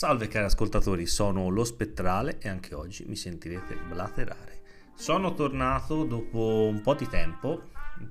Salve 0.00 0.28
cari 0.28 0.46
ascoltatori, 0.46 1.04
sono 1.04 1.50
lo 1.50 1.62
Spettrale 1.62 2.38
e 2.40 2.48
anche 2.48 2.74
oggi 2.74 3.04
mi 3.06 3.16
sentirete 3.16 3.76
blaterare. 3.86 4.62
Sono 4.94 5.34
tornato 5.34 6.04
dopo 6.04 6.68
un 6.72 6.80
po' 6.80 6.94
di 6.94 7.06
tempo, 7.06 7.64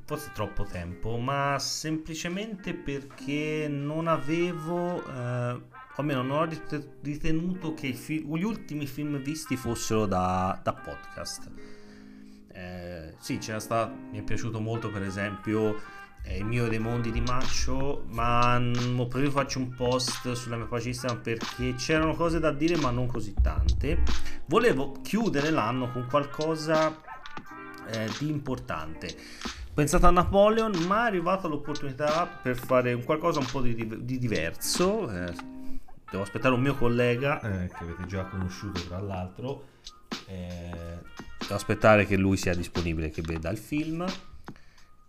forse 0.05 0.29
troppo 0.35 0.65
tempo, 0.65 1.17
ma 1.17 1.57
semplicemente 1.57 2.75
perché 2.75 3.65
non 3.67 4.05
avevo, 4.05 5.03
eh, 5.03 5.51
o 5.51 5.95
almeno 5.95 6.21
non 6.21 6.37
ho 6.37 6.49
ritenuto 7.01 7.73
che 7.73 7.93
fi- 7.93 8.23
gli 8.23 8.43
ultimi 8.43 8.85
film 8.85 9.17
visti 9.17 9.57
fossero 9.57 10.05
da, 10.05 10.59
da 10.61 10.73
podcast. 10.73 11.51
Eh, 12.51 13.15
sì, 13.17 13.39
c'era 13.39 13.59
stato, 13.59 13.95
mi 14.11 14.19
è 14.19 14.21
piaciuto 14.21 14.59
molto 14.59 14.91
per 14.91 15.01
esempio 15.01 15.81
è 16.21 16.33
il 16.33 16.45
mio 16.45 16.67
dei 16.67 16.79
mondi 16.79 17.11
di 17.11 17.21
Maccio 17.21 18.03
ma 18.09 18.61
preferito 19.07 19.31
faccio 19.31 19.59
un 19.59 19.73
post 19.73 20.31
sulla 20.33 20.55
mia 20.55 20.65
pagina 20.65 20.89
Instagram 20.89 21.21
perché 21.21 21.75
c'erano 21.75 22.15
cose 22.15 22.39
da 22.39 22.51
dire 22.51 22.77
ma 22.77 22.91
non 22.91 23.07
così 23.07 23.33
tante. 23.41 24.03
Volevo 24.45 24.93
chiudere 25.01 25.49
l'anno 25.49 25.91
con 25.91 26.05
qualcosa 26.07 26.95
eh, 27.87 28.09
di 28.19 28.29
importante. 28.29 29.15
Pensato 29.73 30.07
a 30.07 30.11
Napoleon 30.11 30.71
ma 30.87 31.03
è 31.03 31.07
arrivata 31.07 31.47
l'opportunità 31.47 32.25
per 32.27 32.57
fare 32.57 32.93
un 32.93 33.03
qualcosa 33.03 33.39
un 33.39 33.47
po' 33.49 33.61
di, 33.61 34.05
di 34.05 34.19
diverso 34.19 35.09
eh, 35.09 35.33
devo 36.09 36.23
aspettare 36.23 36.53
un 36.53 36.61
mio 36.61 36.75
collega. 36.75 37.39
Eh, 37.41 37.67
che 37.67 37.83
avete 37.83 38.05
già 38.05 38.25
conosciuto 38.25 38.81
tra 38.81 38.99
l'altro. 38.99 39.67
Eh, 40.27 40.99
devo 41.39 41.55
aspettare 41.55 42.05
che 42.05 42.17
lui 42.17 42.37
sia 42.37 42.53
disponibile 42.53 43.09
che 43.09 43.21
veda 43.21 43.49
il 43.49 43.57
film 43.57 44.05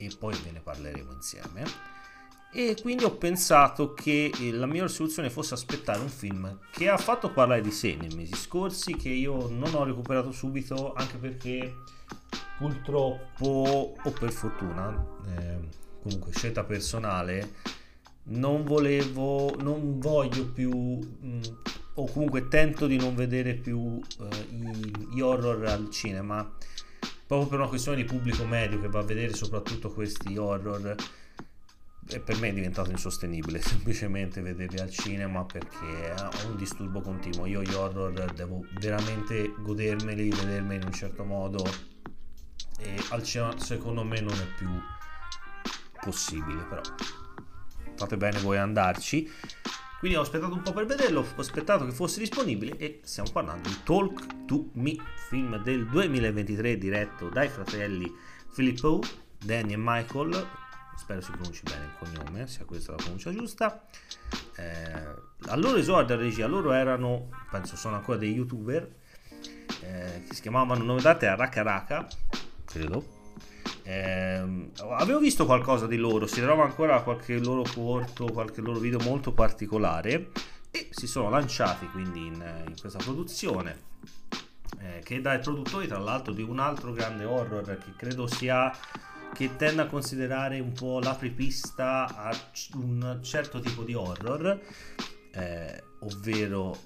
e 0.01 0.11
poi 0.19 0.35
ve 0.43 0.51
ne 0.51 0.61
parleremo 0.61 1.13
insieme. 1.13 1.65
E 2.53 2.75
quindi 2.81 3.05
ho 3.05 3.17
pensato 3.17 3.95
che 3.95 4.33
la 4.53 4.67
migliore 4.67 4.89
soluzione 4.89 5.31
fosse 5.31 5.55
aspettare 5.55 6.01
un 6.01 6.09
film 6.09 6.59
che 6.73 6.89
ha 6.89 6.97
fatto 6.97 7.31
parlare 7.31 7.61
di 7.61 7.71
sé 7.71 7.95
nei 7.95 8.13
mesi 8.17 8.35
scorsi, 8.35 8.97
che 8.97 9.11
io 9.11 9.49
non 9.49 9.75
ho 9.75 9.85
recuperato 9.85 10.33
subito, 10.33 10.93
anche 10.95 11.17
perché 11.19 11.77
purtroppo 12.59 13.95
o 14.03 14.11
per 14.11 14.33
fortuna, 14.33 15.07
eh, 15.29 15.59
comunque 16.03 16.33
scelta 16.33 16.65
personale, 16.65 17.55
non 18.25 18.65
volevo, 18.65 19.55
non 19.61 20.01
voglio 20.01 20.47
più, 20.47 20.73
mh, 20.73 21.27
mm, 21.27 21.41
o 21.95 22.11
comunque 22.11 22.49
tento 22.49 22.87
di 22.87 22.97
non 22.97 23.15
vedere 23.15 23.55
più 23.55 24.01
eh, 24.21 24.47
gli 25.13 25.21
horror 25.21 25.67
al 25.67 25.89
cinema 25.91 26.51
proprio 27.31 27.49
per 27.49 27.61
una 27.61 27.69
questione 27.69 27.99
di 27.99 28.05
pubblico 28.05 28.45
medio 28.45 28.81
che 28.81 28.89
va 28.89 28.99
a 28.99 29.05
vedere 29.05 29.33
soprattutto 29.37 29.93
questi 29.93 30.37
horror 30.37 30.97
e 32.09 32.19
per 32.19 32.37
me 32.41 32.49
è 32.49 32.53
diventato 32.53 32.91
insostenibile 32.91 33.61
semplicemente 33.63 34.41
vederli 34.41 34.81
al 34.81 34.91
cinema 34.91 35.45
perché 35.45 36.13
ho 36.17 36.49
un 36.49 36.57
disturbo 36.57 37.01
continuo. 37.01 37.47
Io 37.47 37.63
gli 37.63 37.73
horror 37.73 38.33
devo 38.33 38.67
veramente 38.81 39.55
godermeli 39.61 40.29
vedermeli 40.31 40.81
in 40.81 40.87
un 40.87 40.93
certo 40.93 41.23
modo 41.23 41.65
e 42.81 42.97
al 43.11 43.23
cinema 43.23 43.57
secondo 43.61 44.03
me 44.03 44.21
non 44.21 44.35
è 44.35 44.47
più 44.57 44.69
possibile 46.01 46.65
però. 46.65 46.83
Fate 47.95 48.17
bene 48.17 48.41
voi 48.41 48.59
andarci 48.59 49.31
quindi 50.01 50.17
ho 50.17 50.23
aspettato 50.23 50.55
un 50.55 50.63
po' 50.63 50.73
per 50.73 50.87
vederlo, 50.87 51.21
ho 51.21 51.41
aspettato 51.41 51.85
che 51.85 51.93
fosse 51.93 52.21
disponibile 52.21 52.79
e 52.79 53.01
stiamo 53.05 53.29
parlando 53.31 53.69
di 53.69 53.77
Talk 53.85 54.47
to 54.47 54.71
Me, 54.73 54.97
film 55.29 55.63
del 55.63 55.87
2023 55.87 56.79
diretto 56.79 57.29
dai 57.29 57.51
fratelli 57.51 58.11
Filippo, 58.49 59.03
Danny 59.39 59.75
e 59.75 59.77
Michael, 59.79 60.49
spero 60.97 61.21
si 61.21 61.31
pronunci 61.33 61.63
bene 61.65 61.85
il 61.85 61.93
cognome, 61.99 62.47
sia 62.47 62.65
questa 62.65 62.93
la 62.93 62.97
pronuncia 62.97 63.31
giusta. 63.31 63.85
Eh, 64.57 65.49
a 65.49 65.57
loro 65.57 65.77
esordio 65.77 66.15
a 66.15 66.19
regia, 66.19 66.47
loro 66.47 66.73
erano, 66.73 67.29
penso 67.51 67.77
sono 67.77 67.97
ancora 67.97 68.17
dei 68.17 68.33
youtuber, 68.33 68.91
eh, 69.83 70.25
che 70.27 70.35
si 70.35 70.41
chiamavano, 70.41 70.83
nome 70.83 71.03
d'arte 71.03 71.27
a 71.27 71.35
Raka 71.35 71.61
Raka, 71.61 72.09
credo, 72.65 73.20
eh, 73.91 74.71
avevo 74.91 75.19
visto 75.19 75.45
qualcosa 75.47 75.89
di 75.89 75.97
loro, 75.97 76.29
si 76.29 76.41
trova 76.41 76.63
ancora 76.63 77.03
qualche 77.03 77.39
loro 77.39 77.65
corto, 77.75 78.27
qualche 78.27 78.61
loro 78.61 78.79
video 78.79 79.01
molto 79.01 79.33
particolare 79.33 80.31
e 80.71 80.89
si 80.91 81.09
sono 81.09 81.29
lanciati 81.29 81.89
quindi 81.89 82.27
in, 82.27 82.65
in 82.69 82.75
questa 82.81 82.99
produzione 82.99 83.89
eh, 84.79 85.01
che 85.03 85.17
è 85.17 85.21
dai 85.21 85.41
produttori 85.41 85.89
tra 85.89 85.99
l'altro 85.99 86.33
di 86.33 86.43
un 86.43 86.61
altro 86.61 86.93
grande 86.93 87.25
horror 87.25 87.65
che 87.79 87.93
credo 87.97 88.29
sia 88.29 88.73
che 89.33 89.57
tende 89.57 89.83
a 89.83 89.87
considerare 89.87 90.61
un 90.61 90.73
po' 90.73 91.01
l'apripista 91.01 92.07
a 92.15 92.33
un 92.75 93.19
certo 93.23 93.59
tipo 93.59 93.83
di 93.83 93.95
horror 93.95 94.61
eh, 95.33 95.83
ovvero 96.01 96.77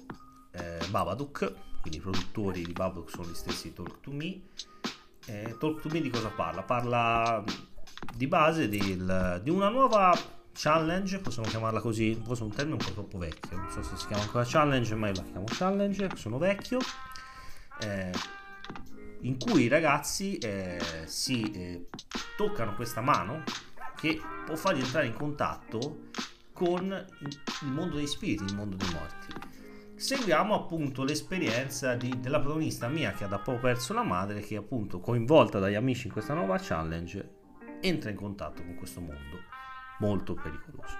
eh, 0.51 0.79
Babadook 0.89 1.53
quindi 1.81 1.99
i 1.99 2.01
produttori 2.01 2.63
di 2.63 2.71
Babadook 2.71 3.11
sono 3.11 3.27
gli 3.27 3.35
stessi 3.35 3.73
Talk 3.73 3.99
to 4.01 4.11
Me 4.11 4.41
eh, 5.27 5.55
Talk 5.59 5.81
to 5.81 5.89
Me 5.89 6.01
di 6.01 6.09
cosa 6.09 6.29
parla? 6.29 6.63
Parla 6.63 7.43
di 8.15 8.27
base 8.27 8.69
del, 8.69 9.39
di 9.43 9.49
una 9.49 9.69
nuova 9.69 10.17
challenge, 10.53 11.19
possiamo 11.19 11.47
chiamarla 11.47 11.81
così, 11.81 12.19
forse 12.23 12.43
è 12.43 12.45
un 12.45 12.53
termine 12.53 12.77
un 12.77 12.85
po' 12.85 12.93
troppo 12.93 13.17
vecchio, 13.17 13.57
non 13.57 13.69
so 13.69 13.83
se 13.83 13.97
si 13.97 14.07
chiama 14.07 14.23
ancora 14.23 14.45
challenge, 14.47 14.95
ma 14.95 15.07
io 15.07 15.15
la 15.15 15.23
chiamo 15.23 15.45
challenge, 15.47 16.09
sono 16.15 16.37
vecchio, 16.37 16.79
eh, 17.81 18.11
in 19.21 19.37
cui 19.37 19.63
i 19.63 19.67
ragazzi 19.67 20.37
eh, 20.37 20.79
si 21.05 21.51
eh, 21.51 21.87
toccano 22.37 22.75
questa 22.75 23.01
mano 23.01 23.43
che 23.95 24.21
può 24.45 24.55
farli 24.55 24.81
entrare 24.81 25.07
in 25.07 25.13
contatto 25.13 26.09
con 26.53 27.05
il 27.61 27.67
mondo 27.67 27.97
dei 27.97 28.07
spiriti, 28.07 28.45
il 28.45 28.55
mondo 28.55 28.77
dei 28.77 28.89
morti 28.93 29.53
seguiamo 29.95 30.53
appunto 30.53 31.03
l'esperienza 31.03 31.95
di, 31.95 32.19
della 32.19 32.39
protagonista 32.39 32.87
mia 32.89 33.11
che 33.13 33.23
ha 33.23 33.27
da 33.27 33.39
poco 33.39 33.59
perso 33.59 33.93
la 33.93 34.03
madre 34.03 34.41
che 34.41 34.57
appunto 34.57 34.99
coinvolta 34.99 35.57
dagli 35.57 35.75
amici 35.75 36.07
in 36.07 36.13
questa 36.13 36.33
nuova 36.33 36.57
challenge 36.59 37.29
entra 37.79 38.09
in 38.09 38.15
contatto 38.15 38.61
con 38.63 38.75
questo 38.75 38.99
mondo 38.99 39.39
molto 39.99 40.33
pericoloso 40.33 40.97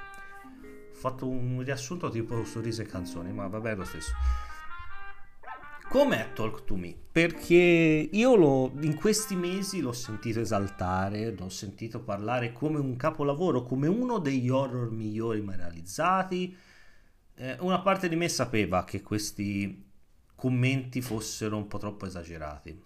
ho 0.91 0.95
fatto 0.95 1.27
un 1.27 1.61
riassunto 1.61 2.09
tipo 2.09 2.43
sorrisi 2.45 2.81
e 2.81 2.85
canzoni 2.85 3.33
ma 3.33 3.47
vabbè 3.47 3.75
lo 3.75 3.83
stesso 3.83 4.13
Com'è 5.87 6.33
Talk 6.33 6.65
to 6.65 6.75
Me? 6.75 6.95
Perché 7.11 8.09
io 8.11 8.35
lo, 8.35 8.71
in 8.81 8.95
questi 8.95 9.35
mesi 9.35 9.81
l'ho 9.81 9.93
sentito 9.93 10.39
esaltare, 10.39 11.33
l'ho 11.33 11.47
sentito 11.47 12.01
parlare 12.01 12.51
come 12.51 12.79
un 12.79 12.95
capolavoro, 12.97 13.63
come 13.63 13.87
uno 13.87 14.17
degli 14.17 14.49
horror 14.49 14.91
migliori 14.91 15.41
mai 15.41 15.55
realizzati, 15.55 16.57
eh, 17.35 17.57
una 17.59 17.79
parte 17.79 18.07
di 18.09 18.15
me 18.15 18.29
sapeva 18.29 18.83
che 18.83 19.01
questi 19.01 19.83
commenti 20.35 21.01
fossero 21.01 21.57
un 21.57 21.67
po' 21.67 21.77
troppo 21.77 22.05
esagerati. 22.05 22.81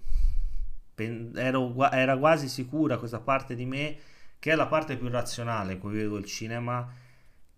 Pen- 0.95 1.33
ero, 1.35 1.89
era 1.91 2.17
quasi 2.17 2.47
sicura 2.47 2.97
questa 2.97 3.19
parte 3.19 3.55
di 3.55 3.65
me, 3.65 3.97
che 4.39 4.51
è 4.51 4.55
la 4.55 4.67
parte 4.67 4.97
più 4.97 5.09
razionale 5.09 5.73
in 5.73 5.79
cui 5.79 5.93
vedo 5.93 6.17
il 6.17 6.25
cinema, 6.25 6.91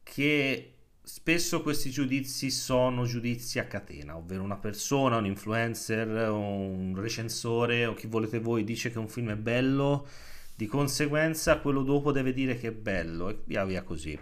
che 0.04 0.76
spesso 1.04 1.62
questi 1.62 1.90
giudizi 1.90 2.52
sono 2.52 3.06
giudizi 3.06 3.60
a 3.60 3.66
catena, 3.66 4.18
ovvero 4.18 4.44
una 4.44 4.58
persona, 4.58 5.18
un 5.18 5.26
influencer, 5.26 6.30
un 6.30 6.94
recensore 6.96 7.86
o 7.86 7.94
chi 7.94 8.08
volete 8.08 8.40
voi 8.40 8.64
dice 8.64 8.92
che 8.92 9.00
un 9.00 9.08
film 9.08 9.32
è 9.32 9.36
bello, 9.36 10.08
di 10.56 10.68
conseguenza 10.68 11.60
quello 11.60 11.82
dopo 11.84 12.12
deve 12.12 12.34
dire 12.34 12.56
che 12.58 12.68
è 12.68 12.72
bello 12.72 13.30
e 13.30 13.40
via 13.46 13.66
via 13.66 13.84
così. 13.84 14.18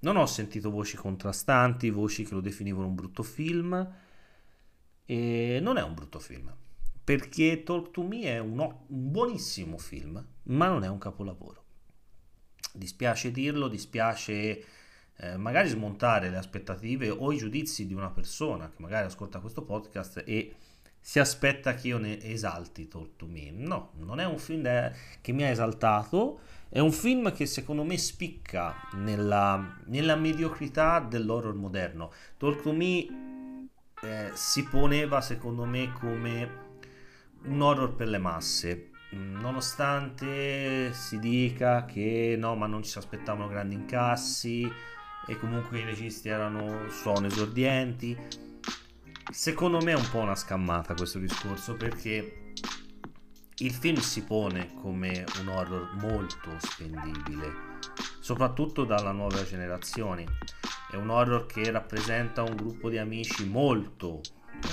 Non 0.00 0.16
ho 0.16 0.26
sentito 0.26 0.70
voci 0.70 0.96
contrastanti, 0.96 1.90
voci 1.90 2.24
che 2.24 2.34
lo 2.34 2.40
definivano 2.40 2.86
un 2.86 2.94
brutto 2.94 3.22
film 3.22 3.94
e 5.04 5.58
non 5.60 5.76
è 5.76 5.82
un 5.82 5.94
brutto 5.94 6.18
film 6.18 6.54
perché 7.06 7.62
Talk 7.62 7.92
to 7.92 8.02
Me 8.02 8.22
è 8.22 8.38
un, 8.40 8.58
un 8.58 9.10
buonissimo 9.12 9.78
film, 9.78 10.20
ma 10.42 10.66
non 10.66 10.82
è 10.82 10.88
un 10.88 10.98
capolavoro. 10.98 11.62
Dispiace 12.72 13.30
dirlo, 13.30 13.68
dispiace 13.68 14.64
eh, 15.14 15.36
magari 15.36 15.68
smontare 15.68 16.30
le 16.30 16.36
aspettative 16.36 17.08
o 17.10 17.30
i 17.30 17.36
giudizi 17.36 17.86
di 17.86 17.94
una 17.94 18.10
persona 18.10 18.68
che 18.68 18.82
magari 18.82 19.06
ascolta 19.06 19.38
questo 19.38 19.62
podcast 19.62 20.24
e 20.26 20.56
si 21.08 21.20
aspetta 21.20 21.74
che 21.74 21.86
io 21.86 21.98
ne 21.98 22.20
esalti 22.20 22.88
Talk. 22.88 23.22
No, 23.52 23.92
non 23.98 24.18
è 24.18 24.24
un 24.24 24.38
film 24.38 24.64
che 25.20 25.30
mi 25.30 25.44
ha 25.44 25.50
esaltato, 25.50 26.40
è 26.68 26.80
un 26.80 26.90
film 26.90 27.32
che 27.32 27.46
secondo 27.46 27.84
me 27.84 27.96
spicca 27.96 28.74
nella, 28.94 29.78
nella 29.84 30.16
mediocrità 30.16 30.98
dell'horror 30.98 31.54
moderno. 31.54 32.10
Talk 32.36 32.66
eh, 32.66 34.30
si 34.32 34.64
poneva 34.64 35.20
secondo 35.20 35.64
me 35.64 35.92
come 35.92 36.50
un 37.44 37.60
horror 37.62 37.94
per 37.94 38.08
le 38.08 38.18
masse. 38.18 38.90
Nonostante 39.10 40.92
si 40.92 41.20
dica 41.20 41.84
che 41.84 42.34
no, 42.36 42.56
ma 42.56 42.66
non 42.66 42.82
ci 42.82 42.90
si 42.90 42.98
aspettavano 42.98 43.46
grandi 43.46 43.76
incassi 43.76 44.68
e 45.28 45.38
comunque 45.38 45.78
i 45.78 45.84
registi 45.84 46.28
erano 46.28 46.90
sono 46.90 47.28
esordienti. 47.28 48.45
Secondo 49.32 49.80
me 49.80 49.92
è 49.92 49.96
un 49.96 50.08
po' 50.10 50.18
una 50.18 50.36
scammata 50.36 50.94
questo 50.94 51.18
discorso 51.18 51.76
perché 51.76 52.52
il 53.58 53.72
film 53.72 53.98
si 53.98 54.22
pone 54.22 54.74
come 54.74 55.24
un 55.40 55.48
horror 55.48 55.94
molto 55.94 56.50
spendibile, 56.58 57.52
soprattutto 58.20 58.84
dalla 58.84 59.12
nuova 59.12 59.42
generazione. 59.44 60.24
è 60.90 60.96
un 60.96 61.10
horror 61.10 61.46
che 61.46 61.70
rappresenta 61.70 62.42
un 62.42 62.54
gruppo 62.54 62.88
di 62.88 62.98
amici 62.98 63.44
molto 63.46 64.20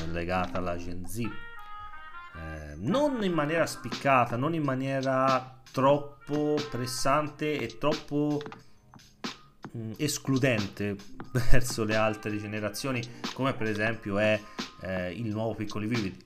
eh, 0.06 0.30
alla 0.32 0.78
Gen 0.78 1.08
Z. 1.08 1.18
Eh, 1.20 2.76
non 2.78 3.24
in 3.24 3.34
maniera 3.34 3.66
spiccata, 3.66 4.36
non 4.38 4.54
in 4.54 4.64
maniera 4.64 5.62
troppo 5.72 6.56
pressante 6.70 7.60
e 7.60 7.78
troppo 7.78 8.40
escludente 9.98 10.96
verso 11.52 11.84
le 11.84 11.96
altre 11.96 12.38
generazioni, 12.38 13.02
come 13.34 13.54
per 13.54 13.68
esempio 13.68 14.18
è 14.18 14.40
eh, 14.82 15.12
il 15.12 15.30
nuovo 15.30 15.56
Piccoli 15.56 15.88
Brividi, 15.88 16.18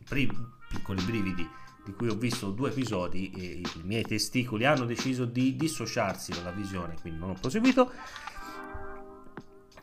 Piccoli 0.70 1.04
Brividi, 1.04 1.48
di 1.86 1.94
cui 1.94 2.10
ho 2.10 2.16
visto 2.16 2.52
due 2.52 2.70
episodi 2.70 3.32
e 3.32 3.62
i 3.62 3.82
miei 3.84 4.04
testicoli 4.04 4.66
hanno 4.66 4.86
deciso 4.86 5.26
di 5.26 5.56
dissociarsi 5.56 6.32
dalla 6.32 6.52
visione, 6.52 6.96
quindi 7.00 7.20
non 7.20 7.30
ho 7.32 7.38
proseguito. 7.40 7.92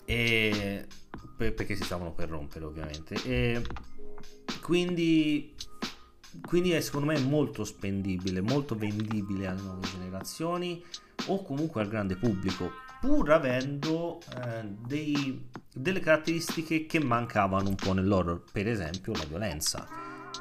E 0.05 0.87
perché 1.37 1.75
si 1.75 1.83
stavano 1.83 2.13
per 2.13 2.29
rompere 2.29 2.65
ovviamente 2.65 3.15
e 3.25 3.63
quindi 4.61 5.55
quindi 6.47 6.73
è 6.73 6.81
secondo 6.81 7.07
me 7.07 7.19
molto 7.19 7.65
spendibile 7.65 8.41
molto 8.41 8.77
vendibile 8.77 9.47
alle 9.47 9.61
nuove 9.61 9.89
generazioni 9.89 10.83
o 11.27 11.43
comunque 11.43 11.81
al 11.81 11.89
grande 11.89 12.17
pubblico 12.17 12.71
pur 13.05 13.31
avendo 13.33 14.19
eh, 14.35 14.65
dei, 14.65 15.51
delle 15.75 16.01
caratteristiche 16.01 16.87
che 16.87 17.05
mancavano 17.05 17.69
un 17.69 17.75
po' 17.75 17.93
nell'horror, 17.93 18.45
per 18.51 18.67
esempio 18.67 19.13
la 19.13 19.27
violenza. 19.27 19.87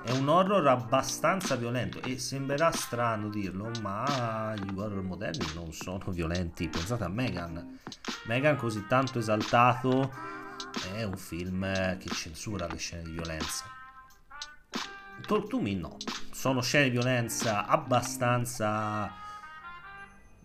È 0.02 0.12
un 0.12 0.30
horror 0.30 0.66
abbastanza 0.70 1.58
violento 1.58 2.02
e 2.02 2.18
sembrerà 2.18 2.72
strano 2.72 3.28
dirlo, 3.28 3.70
ma 3.82 4.56
gli 4.56 4.80
horror 4.80 5.02
moderni 5.02 5.46
non 5.54 5.74
sono 5.74 6.06
violenti. 6.08 6.70
Pensate 6.70 7.04
a 7.04 7.10
Megan. 7.10 7.80
Megan 8.28 8.56
così 8.56 8.86
tanto 8.88 9.20
esaltato 9.20 10.10
è 10.96 11.04
un 11.04 11.18
film 11.18 11.98
che 11.98 12.10
censura 12.12 12.66
le 12.68 12.78
scene 12.78 13.04
di 13.04 13.12
violenza. 13.12 13.66
Talk 15.28 15.50
to 15.50 15.60
Me 15.60 15.74
no, 15.74 15.98
sono 16.32 16.62
scene 16.62 16.86
di 16.86 16.92
violenza 16.92 17.66
abbastanza 17.66 19.23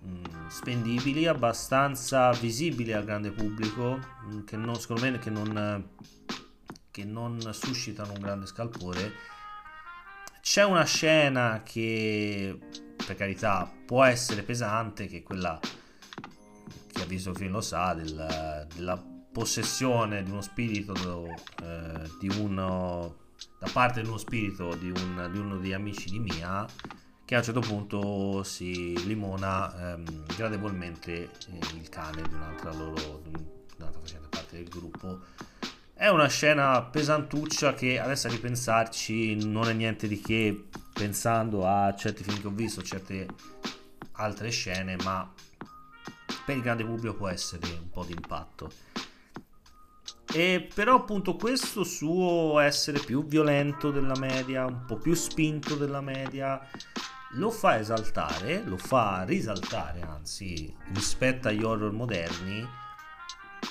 Mm, 0.06 0.48
spendibili, 0.48 1.26
abbastanza 1.26 2.30
visibili 2.32 2.92
al 2.92 3.04
grande 3.04 3.30
pubblico, 3.30 3.98
mm, 4.26 4.44
che 4.44 4.56
non, 4.56 4.78
secondo 4.78 5.02
me 5.02 5.18
che 5.18 5.30
non, 5.30 5.88
che 6.90 7.04
non 7.04 7.40
suscitano 7.52 8.12
un 8.12 8.20
grande 8.20 8.46
scalpore. 8.46 9.12
C'è 10.40 10.64
una 10.64 10.84
scena 10.84 11.62
che, 11.64 12.58
per 13.04 13.16
carità, 13.16 13.70
può 13.84 14.04
essere 14.04 14.42
pesante, 14.42 15.06
che 15.06 15.18
è 15.18 15.22
quella, 15.22 15.58
chi 16.92 17.02
ha 17.02 17.06
visto 17.06 17.30
il 17.30 17.36
film 17.36 17.52
lo 17.52 17.60
sa, 17.60 17.92
del, 17.94 18.66
della 18.74 18.96
possessione 19.32 20.22
di 20.22 20.30
uno 20.30 20.40
spirito 20.40 21.26
eh, 21.62 22.10
di 22.18 22.28
uno, 22.38 23.16
da 23.58 23.68
parte 23.72 24.00
di 24.00 24.08
uno 24.08 24.16
spirito 24.16 24.74
di, 24.74 24.90
un, 24.90 25.28
di 25.30 25.38
uno 25.38 25.58
degli 25.58 25.72
amici 25.72 26.08
di 26.08 26.18
Mia 26.18 26.66
che 27.28 27.34
a 27.34 27.38
un 27.40 27.44
certo 27.44 27.60
punto 27.60 28.42
si 28.42 29.06
limona 29.06 29.92
ehm, 29.92 30.24
gradevolmente 30.34 31.12
eh, 31.24 31.58
il 31.76 31.90
cane 31.90 32.22
di 32.22 32.32
un'altra 32.32 32.72
loro 32.72 33.20
di 33.22 33.32
un'altra 33.76 34.00
facente 34.00 34.28
parte 34.30 34.56
del 34.56 34.68
gruppo. 34.70 35.20
È 35.92 36.08
una 36.08 36.26
scena 36.28 36.80
pesantuccia 36.84 37.74
che 37.74 37.98
adesso 37.98 38.28
a 38.28 38.30
ripensarci 38.30 39.44
non 39.44 39.68
è 39.68 39.74
niente 39.74 40.08
di 40.08 40.18
che 40.22 40.68
pensando 40.90 41.66
a 41.66 41.94
certi 41.94 42.22
film 42.22 42.40
che 42.40 42.46
ho 42.46 42.50
visto 42.50 42.80
certe 42.80 43.26
altre 44.12 44.48
scene 44.48 44.96
ma 45.04 45.30
per 46.46 46.56
il 46.56 46.62
grande 46.62 46.86
pubblico 46.86 47.14
può 47.14 47.28
essere 47.28 47.66
un 47.78 47.90
po' 47.90 48.04
di 48.04 48.12
impatto 48.12 48.72
e 50.32 50.66
però 50.74 50.96
appunto 50.96 51.36
questo 51.36 51.84
suo 51.84 52.58
essere 52.58 53.00
più 53.00 53.26
violento 53.26 53.90
della 53.90 54.16
media 54.18 54.64
un 54.64 54.86
po' 54.86 54.96
più 54.96 55.12
spinto 55.12 55.74
della 55.74 56.00
media 56.00 56.58
lo 57.32 57.50
fa 57.50 57.78
esaltare, 57.78 58.62
lo 58.64 58.76
fa 58.76 59.24
risaltare 59.24 60.00
anzi 60.02 60.74
rispetto 60.92 61.48
agli 61.48 61.62
horror 61.62 61.92
moderni, 61.92 62.66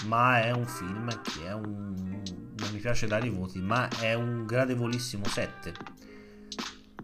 ma 0.06 0.42
è 0.42 0.51
un 0.51 0.65
film 0.65 1.21
che 1.21 1.48
è 1.48 1.54
un... 1.54 2.21
non 2.56 2.69
mi 2.71 2.80
piace 2.80 3.07
dare 3.07 3.27
i 3.27 3.31
voti, 3.31 3.59
ma 3.59 3.88
è 4.00 4.13
un 4.13 4.45
gradevolissimo 4.45 5.25
7 5.25 5.74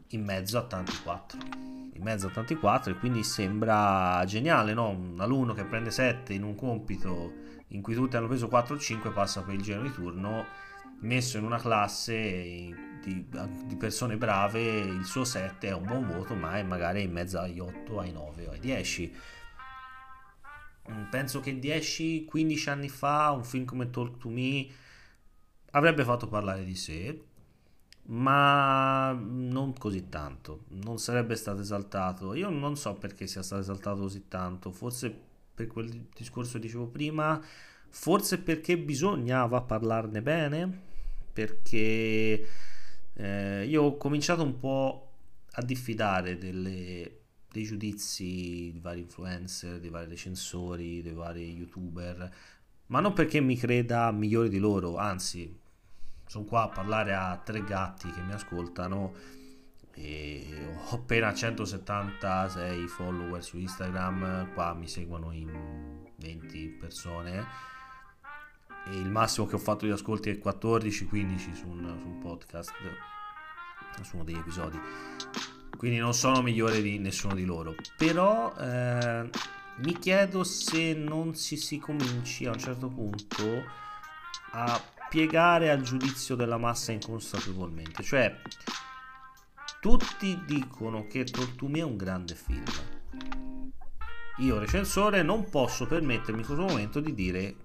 in 0.09 0.23
mezzo 0.23 0.57
a 0.57 0.63
tanti 0.63 0.95
4 1.01 1.39
in 1.95 2.03
mezzo 2.03 2.27
a 2.27 2.31
tanti 2.31 2.55
4 2.55 2.91
e 2.91 2.97
quindi 2.97 3.23
sembra 3.23 4.23
geniale 4.25 4.73
no? 4.73 4.89
un 4.89 5.19
alunno 5.19 5.53
che 5.53 5.63
prende 5.63 5.91
7 5.91 6.33
in 6.33 6.43
un 6.43 6.55
compito 6.55 7.31
in 7.69 7.81
cui 7.81 7.95
tutti 7.95 8.15
hanno 8.15 8.27
preso 8.27 8.47
4 8.47 8.75
o 8.75 8.77
5 8.77 9.11
passa 9.11 9.41
per 9.41 9.55
il 9.55 9.61
giro 9.61 9.81
di 9.81 9.91
turno 9.91 10.45
messo 11.03 11.37
in 11.37 11.43
una 11.43 11.57
classe 11.57 12.21
di, 13.01 13.27
di, 13.65 13.75
persone 13.75 14.17
brave 14.17 14.61
il 14.79 15.03
suo 15.03 15.25
7 15.25 15.67
è 15.67 15.73
un 15.73 15.83
buon 15.83 16.07
voto 16.07 16.33
ma 16.35 16.57
è 16.57 16.63
magari 16.63 17.03
in 17.03 17.11
mezzo 17.11 17.39
agli 17.39 17.59
8, 17.59 17.99
ai 17.99 18.11
9 18.11 18.47
o 18.47 18.51
ai 18.51 18.59
10 18.59 19.15
mm, 20.89 21.03
penso 21.09 21.41
che 21.41 21.59
10-15 21.59 22.69
anni 22.69 22.89
fa 22.89 23.31
un 23.31 23.43
film 23.43 23.65
come 23.65 23.89
Talk 23.89 24.17
to 24.17 24.29
Me 24.29 24.65
avrebbe 25.71 26.03
fatto 26.05 26.27
parlare 26.27 26.63
di 26.63 26.75
sé 26.75 27.23
ma 28.05 29.11
non 29.11 29.73
così 29.73 30.07
tanto 30.07 30.63
non 30.83 30.99
sarebbe 30.99 31.37
stato 31.37 31.61
esaltato. 31.61 32.33
Io 32.33 32.49
non 32.49 32.75
so 32.75 32.95
perché 32.95 33.27
sia 33.27 33.41
stato 33.41 33.61
esaltato 33.61 34.01
così 34.01 34.27
tanto 34.27 34.71
forse 34.71 35.17
per 35.53 35.67
quel 35.67 36.07
discorso 36.13 36.53
che 36.53 36.59
dicevo 36.59 36.87
prima 36.87 37.41
forse 37.89 38.39
perché 38.39 38.77
bisognava 38.77 39.61
parlarne 39.61 40.21
bene 40.21 40.91
perché 41.33 42.47
eh, 43.15 43.65
io 43.65 43.83
ho 43.83 43.97
cominciato 43.97 44.43
un 44.43 44.59
po' 44.59 45.11
a 45.53 45.61
diffidare 45.63 46.37
delle, 46.37 47.21
dei 47.51 47.63
giudizi 47.63 48.71
di 48.71 48.79
vari 48.81 49.01
influencer, 49.01 49.79
dei 49.79 49.89
vari 49.89 50.09
recensori, 50.09 51.01
dei 51.01 51.13
vari 51.13 51.53
youtuber, 51.53 52.33
ma 52.87 52.99
non 52.99 53.13
perché 53.13 53.41
mi 53.41 53.57
creda 53.57 54.11
migliore 54.11 54.49
di 54.49 54.59
loro, 54.59 54.97
anzi, 54.97 55.59
sono 56.25 56.45
qua 56.45 56.63
a 56.63 56.69
parlare 56.69 57.13
a 57.13 57.37
tre 57.43 57.63
gatti 57.63 58.09
che 58.11 58.21
mi 58.21 58.33
ascoltano 58.33 59.13
e 59.95 60.75
ho 60.89 60.95
appena 60.95 61.33
176 61.33 62.87
follower 62.87 63.43
su 63.43 63.57
Instagram, 63.57 64.53
qua 64.53 64.73
mi 64.73 64.87
seguono 64.87 65.31
in 65.31 66.11
20 66.15 66.77
persone 66.79 67.71
e 68.85 68.95
il 68.95 69.09
massimo 69.09 69.45
che 69.47 69.55
ho 69.55 69.59
fatto 69.59 69.85
di 69.85 69.91
ascolti 69.91 70.29
è 70.29 70.39
14-15 70.43 71.53
su 71.53 71.67
un, 71.67 71.97
su 72.01 72.07
un 72.07 72.19
podcast, 72.19 72.71
su 74.01 74.15
uno 74.15 74.23
degli 74.23 74.37
episodi. 74.37 74.79
Quindi 75.77 75.97
non 75.97 76.13
sono 76.13 76.41
migliore 76.41 76.81
di 76.81 76.99
nessuno 76.99 77.33
di 77.33 77.45
loro. 77.45 77.75
Però 77.97 78.53
eh, 78.55 79.29
mi 79.77 79.97
chiedo 79.99 80.43
se 80.43 80.93
non 80.93 81.35
si, 81.35 81.57
si 81.57 81.79
cominci 81.79 82.45
a 82.45 82.51
un 82.51 82.59
certo 82.59 82.87
punto 82.87 83.63
a 84.51 84.81
piegare 85.09 85.69
al 85.69 85.81
giudizio 85.81 86.35
della 86.35 86.57
massa 86.57 86.91
inconsapevolmente. 86.91 88.03
Cioè, 88.03 88.39
tutti 89.79 90.41
dicono 90.45 91.07
che 91.07 91.23
Tortumi 91.23 91.79
è 91.79 91.83
un 91.83 91.97
grande 91.97 92.35
film. 92.35 92.63
Io, 94.37 94.57
recensore, 94.57 95.21
non 95.21 95.49
posso 95.49 95.85
permettermi 95.85 96.39
in 96.39 96.45
questo 96.45 96.65
momento 96.65 96.99
di 96.99 97.13
dire 97.13 97.55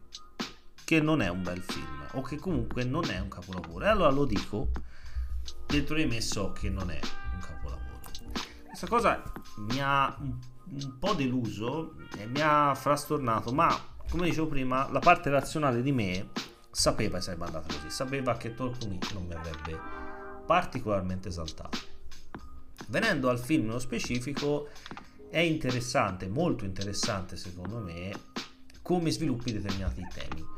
che 0.88 1.02
non 1.02 1.20
è 1.20 1.28
un 1.28 1.42
bel 1.42 1.60
film 1.60 2.06
o 2.12 2.22
che 2.22 2.38
comunque 2.38 2.82
non 2.82 3.10
è 3.10 3.18
un 3.18 3.28
capolavoro. 3.28 3.84
E 3.84 3.88
allora 3.88 4.08
lo 4.08 4.24
dico, 4.24 4.70
dentro 5.66 5.96
di 5.96 6.06
me 6.06 6.22
so 6.22 6.52
che 6.52 6.70
non 6.70 6.90
è 6.90 6.98
un 7.34 7.40
capolavoro. 7.40 8.00
Questa 8.64 8.86
cosa 8.86 9.22
mi 9.58 9.82
ha 9.82 10.16
un, 10.18 10.98
po' 10.98 11.12
deluso 11.12 11.94
e 12.16 12.24
mi 12.24 12.40
ha 12.40 12.74
frastornato, 12.74 13.52
ma 13.52 13.68
come 14.08 14.28
dicevo 14.28 14.46
prima, 14.46 14.90
la 14.90 15.00
parte 15.00 15.28
razionale 15.28 15.82
di 15.82 15.92
me 15.92 16.30
sapeva 16.70 17.18
che 17.18 17.24
sarebbe 17.24 17.44
andata 17.44 17.66
così, 17.66 17.90
sapeva 17.90 18.38
che 18.38 18.54
Talk 18.54 18.78
to 18.78 18.88
Me 18.88 18.98
non 19.12 19.26
mi 19.26 19.34
avrebbe 19.34 19.78
particolarmente 20.46 21.28
esaltato. 21.28 21.76
Venendo 22.86 23.28
al 23.28 23.38
film 23.38 23.66
nello 23.66 23.78
specifico, 23.78 24.70
è 25.28 25.40
interessante, 25.40 26.28
molto 26.28 26.64
interessante 26.64 27.36
secondo 27.36 27.76
me, 27.76 28.10
come 28.80 29.10
sviluppi 29.10 29.52
determinati 29.52 30.02
temi 30.14 30.56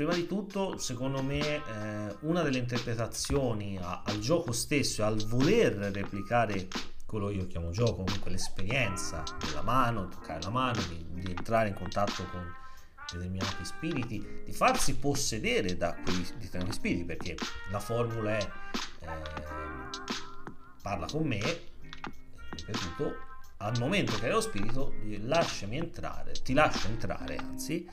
prima 0.00 0.14
di 0.14 0.26
tutto, 0.26 0.78
secondo 0.78 1.22
me, 1.22 1.56
eh, 1.56 2.16
una 2.20 2.40
delle 2.40 2.56
interpretazioni 2.56 3.76
a, 3.76 4.02
al 4.02 4.18
gioco 4.18 4.50
stesso 4.50 5.02
e 5.02 5.04
al 5.04 5.22
voler 5.26 5.74
replicare 5.74 6.68
quello 7.04 7.26
che 7.26 7.34
io 7.34 7.46
chiamo 7.46 7.70
gioco, 7.70 8.04
comunque 8.04 8.30
l'esperienza 8.30 9.22
della 9.44 9.60
mano, 9.60 10.08
toccare 10.08 10.40
la 10.40 10.48
mano, 10.48 10.80
di, 10.88 11.04
di 11.20 11.30
entrare 11.30 11.68
in 11.68 11.74
contatto 11.74 12.24
con 12.30 12.50
determinati 13.12 13.62
spiriti, 13.62 14.42
di 14.46 14.52
farsi 14.54 14.96
possedere 14.96 15.76
da 15.76 15.94
quei 16.02 16.26
determinati 16.38 16.78
spiriti, 16.78 17.04
perché 17.04 17.36
la 17.70 17.80
formula 17.80 18.38
è 18.38 18.50
eh, 19.00 19.08
parla 20.80 21.04
con 21.04 21.26
me, 21.26 21.40
ripetuto, 22.56 23.28
al 23.58 23.78
momento 23.78 24.16
che 24.16 24.24
hai 24.24 24.32
lo 24.32 24.40
spirito, 24.40 24.94
lasciami 25.24 25.76
entrare, 25.76 26.32
ti 26.42 26.54
lascio 26.54 26.88
entrare, 26.88 27.36
anzi, 27.36 27.86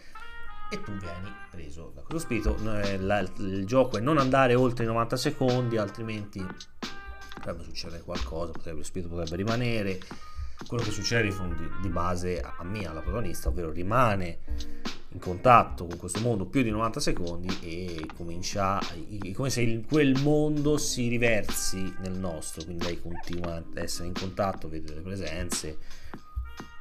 e 0.70 0.82
tu 0.82 0.92
vieni 0.92 1.32
preso 1.50 1.92
da 1.94 2.02
questo 2.02 2.20
spirito. 2.20 2.56
Eh, 2.82 2.98
la, 3.00 3.20
il 3.20 3.66
gioco 3.66 3.98
è 3.98 4.02
non 4.02 4.18
andare 4.18 4.56
oltre 4.56 4.84
i 4.84 4.88
90 4.88 5.16
secondi, 5.16 5.78
altrimenti 5.78 6.46
potrebbe 7.34 7.64
succedere 7.64 8.02
qualcosa, 8.02 8.52
potrebbe, 8.52 8.78
lo 8.78 8.84
spirito 8.84 9.10
potrebbe 9.10 9.36
rimanere. 9.36 10.00
Quello 10.66 10.84
che 10.84 10.92
succede 10.92 11.30
di, 11.30 11.70
di 11.82 11.90
base 11.90 12.42
a 12.42 12.64
Mia, 12.64 12.92
la 12.92 13.02
protagonista, 13.02 13.50
ovvero 13.50 13.72
rimane 13.72 14.40
in 15.18 15.20
contatto 15.20 15.86
con 15.86 15.98
questo 15.98 16.20
mondo 16.20 16.46
più 16.46 16.62
di 16.64 16.70
90 16.70 17.00
secondi 17.00 17.58
e 17.62 18.06
comincia 18.16 18.80
è 18.80 19.32
come 19.32 19.50
se 19.50 19.62
il, 19.62 19.86
quel 19.88 20.20
mondo 20.22 20.78
si 20.78 21.08
riversi 21.08 21.94
nel 22.00 22.18
nostro 22.18 22.64
quindi 22.64 22.84
lei 22.84 23.02
continua 23.02 23.56
ad 23.56 23.78
essere 23.78 24.08
in 24.08 24.14
contatto 24.14 24.68
vede 24.68 24.94
le 24.94 25.02
presenze 25.02 25.78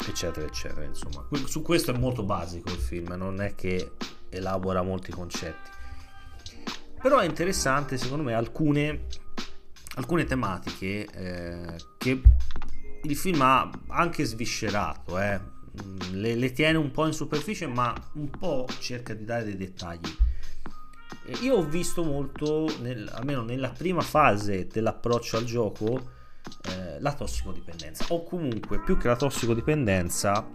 eccetera 0.06 0.46
eccetera 0.46 0.84
insomma. 0.84 1.26
Su 1.44 1.62
questo 1.62 1.92
è 1.92 1.98
molto 1.98 2.22
basico 2.22 2.70
il 2.70 2.78
film 2.78 3.14
non 3.14 3.40
è 3.40 3.54
che 3.54 3.92
elabora 4.28 4.82
molti 4.82 5.10
concetti. 5.10 5.70
Però 7.00 7.18
è 7.18 7.26
interessante 7.26 7.96
secondo 7.96 8.24
me 8.24 8.34
alcune, 8.34 9.06
alcune 9.96 10.24
tematiche 10.24 11.06
eh, 11.06 11.76
che 11.98 12.20
il 13.02 13.16
film 13.16 13.40
ha 13.42 13.70
anche 13.88 14.24
sviscerato 14.24 15.18
eh. 15.18 15.54
Mm, 15.82 15.96
le, 16.12 16.34
le, 16.34 16.52
tiene 16.52 16.78
un 16.78 16.90
po' 16.90 17.06
in 17.06 17.12
superficie, 17.12 17.66
ma 17.66 17.94
un 18.14 18.30
po' 18.30 18.66
cerca 18.78 19.14
di 19.14 19.24
dare 19.24 19.44
dei 19.44 19.56
dettagli. 19.56 20.16
Io 21.42 21.56
ho 21.56 21.64
visto 21.64 22.02
molto, 22.02 22.72
nel, 22.80 23.08
almeno 23.12 23.42
nella 23.42 23.70
prima 23.70 24.00
fase 24.00 24.66
dell'approccio 24.66 25.36
al 25.36 25.44
gioco, 25.44 26.14
la 27.00 27.12
tossicodipendenza, 27.12 28.06
o 28.08 28.22
comunque 28.22 28.80
più 28.80 28.96
che 28.96 29.08
la 29.08 29.16
tossicodipendenza, 29.16 30.46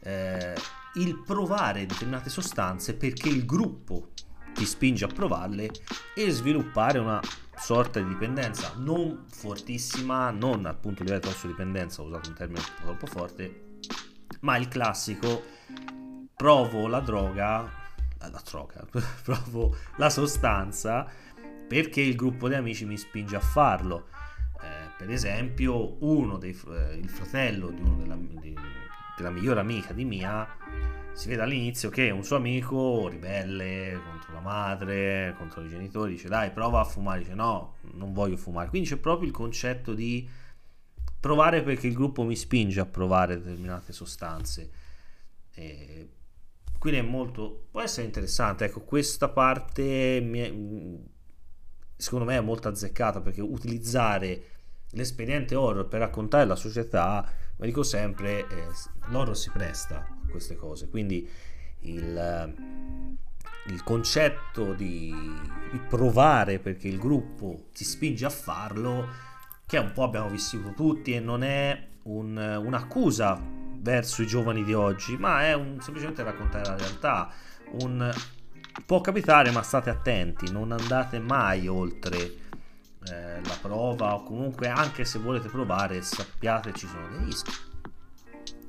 eh, 0.00 0.54
il 0.94 1.22
provare 1.22 1.86
determinate 1.86 2.28
sostanze 2.28 2.94
perché 2.94 3.28
il 3.28 3.46
gruppo 3.46 4.10
ti 4.52 4.66
spinge 4.66 5.04
a 5.04 5.08
provarle 5.08 5.70
e 6.14 6.30
sviluppare 6.30 6.98
una 6.98 7.20
sorta 7.56 8.00
di 8.00 8.08
dipendenza 8.08 8.72
non 8.76 9.24
fortissima, 9.30 10.30
non 10.30 10.66
appunto 10.66 11.02
livello 11.02 11.20
di 11.20 11.28
tossicodipendenza, 11.28 12.02
ho 12.02 12.06
usato 12.06 12.28
un 12.28 12.34
termine 12.34 12.60
troppo 12.80 13.06
forte, 13.06 13.78
ma 14.40 14.56
il 14.56 14.68
classico 14.68 15.42
provo 16.34 16.88
la 16.88 17.00
droga, 17.00 17.70
la 18.18 18.42
droga, 18.44 18.84
provo 19.22 19.76
la 19.96 20.10
sostanza 20.10 21.06
perché 21.68 22.00
il 22.00 22.16
gruppo 22.16 22.48
di 22.48 22.54
amici 22.54 22.84
mi 22.84 22.96
spinge 22.98 23.36
a 23.36 23.40
farlo. 23.40 24.08
Eh, 24.62 24.90
per 24.96 25.10
esempio, 25.10 25.96
uno 26.04 26.38
dei, 26.38 26.58
eh, 26.68 26.94
il 26.94 27.08
fratello 27.08 27.70
di 27.70 27.80
uno 27.80 27.96
della, 27.96 28.14
di, 28.14 28.56
della 29.16 29.30
migliore 29.30 29.60
amica 29.60 29.92
di 29.92 30.04
Mia 30.04 30.46
si 31.12 31.28
vede 31.28 31.42
all'inizio 31.42 31.90
che 31.90 32.10
un 32.10 32.24
suo 32.24 32.36
amico 32.36 33.08
ribelle 33.08 34.00
contro 34.02 34.32
la 34.32 34.40
madre, 34.40 35.34
contro 35.36 35.62
i 35.62 35.68
genitori, 35.68 36.12
dice 36.12 36.28
dai 36.28 36.50
prova 36.50 36.80
a 36.80 36.84
fumare, 36.84 37.20
dice 37.20 37.34
no, 37.34 37.74
non 37.94 38.12
voglio 38.12 38.36
fumare. 38.36 38.68
Quindi 38.68 38.88
c'è 38.88 38.96
proprio 38.96 39.28
il 39.28 39.34
concetto 39.34 39.92
di 39.94 40.28
provare 41.20 41.62
perché 41.62 41.86
il 41.86 41.94
gruppo 41.94 42.22
mi 42.22 42.36
spinge 42.36 42.80
a 42.80 42.86
provare 42.86 43.38
determinate 43.38 43.92
sostanze. 43.92 44.70
E 45.54 46.08
quindi 46.78 46.98
è 46.98 47.02
molto 47.02 47.66
può 47.70 47.80
essere 47.82 48.06
interessante. 48.06 48.64
Ecco, 48.64 48.80
questa 48.80 49.28
parte 49.28 50.16
è, 50.18 50.52
secondo 52.02 52.24
me 52.24 52.36
è 52.36 52.40
molto 52.40 52.66
azzeccata 52.66 53.20
perché 53.20 53.40
utilizzare 53.40 54.42
l'espediente 54.90 55.54
horror 55.54 55.86
per 55.86 56.00
raccontare 56.00 56.44
la 56.44 56.56
società, 56.56 57.24
ma 57.56 57.64
dico 57.64 57.84
sempre, 57.84 58.40
eh, 58.40 58.66
l'horror 59.06 59.36
si 59.36 59.50
presta 59.50 59.98
a 59.98 60.28
queste 60.28 60.56
cose. 60.56 60.88
Quindi 60.88 61.28
il, 61.82 62.54
il 63.68 63.84
concetto 63.84 64.74
di, 64.74 65.14
di 65.70 65.78
provare 65.88 66.58
perché 66.58 66.88
il 66.88 66.98
gruppo 66.98 67.68
ti 67.72 67.84
spinge 67.84 68.26
a 68.26 68.30
farlo 68.30 69.08
che 69.64 69.78
un 69.78 69.92
po' 69.92 70.02
abbiamo 70.02 70.28
vissuto 70.28 70.72
tutti 70.72 71.14
e 71.14 71.20
non 71.20 71.44
è 71.44 71.88
un, 72.02 72.36
un'accusa 72.36 73.40
verso 73.78 74.22
i 74.22 74.26
giovani 74.26 74.64
di 74.64 74.74
oggi, 74.74 75.16
ma 75.16 75.42
è 75.42 75.54
un, 75.54 75.80
semplicemente 75.80 76.24
raccontare 76.24 76.68
la 76.68 76.76
realtà. 76.76 77.32
Un, 77.80 78.12
può 78.86 79.00
capitare, 79.00 79.50
ma 79.50 79.62
state 79.62 79.90
attenti, 79.90 80.50
non 80.50 80.72
andate 80.72 81.18
mai 81.18 81.68
oltre 81.68 82.18
eh, 83.10 83.40
la 83.42 83.58
prova 83.60 84.14
o 84.14 84.22
comunque 84.22 84.68
anche 84.68 85.04
se 85.04 85.18
volete 85.18 85.48
provare 85.48 86.02
sappiate 86.02 86.72
ci 86.72 86.86
sono 86.86 87.08
dei 87.08 87.24
rischi. 87.24 87.52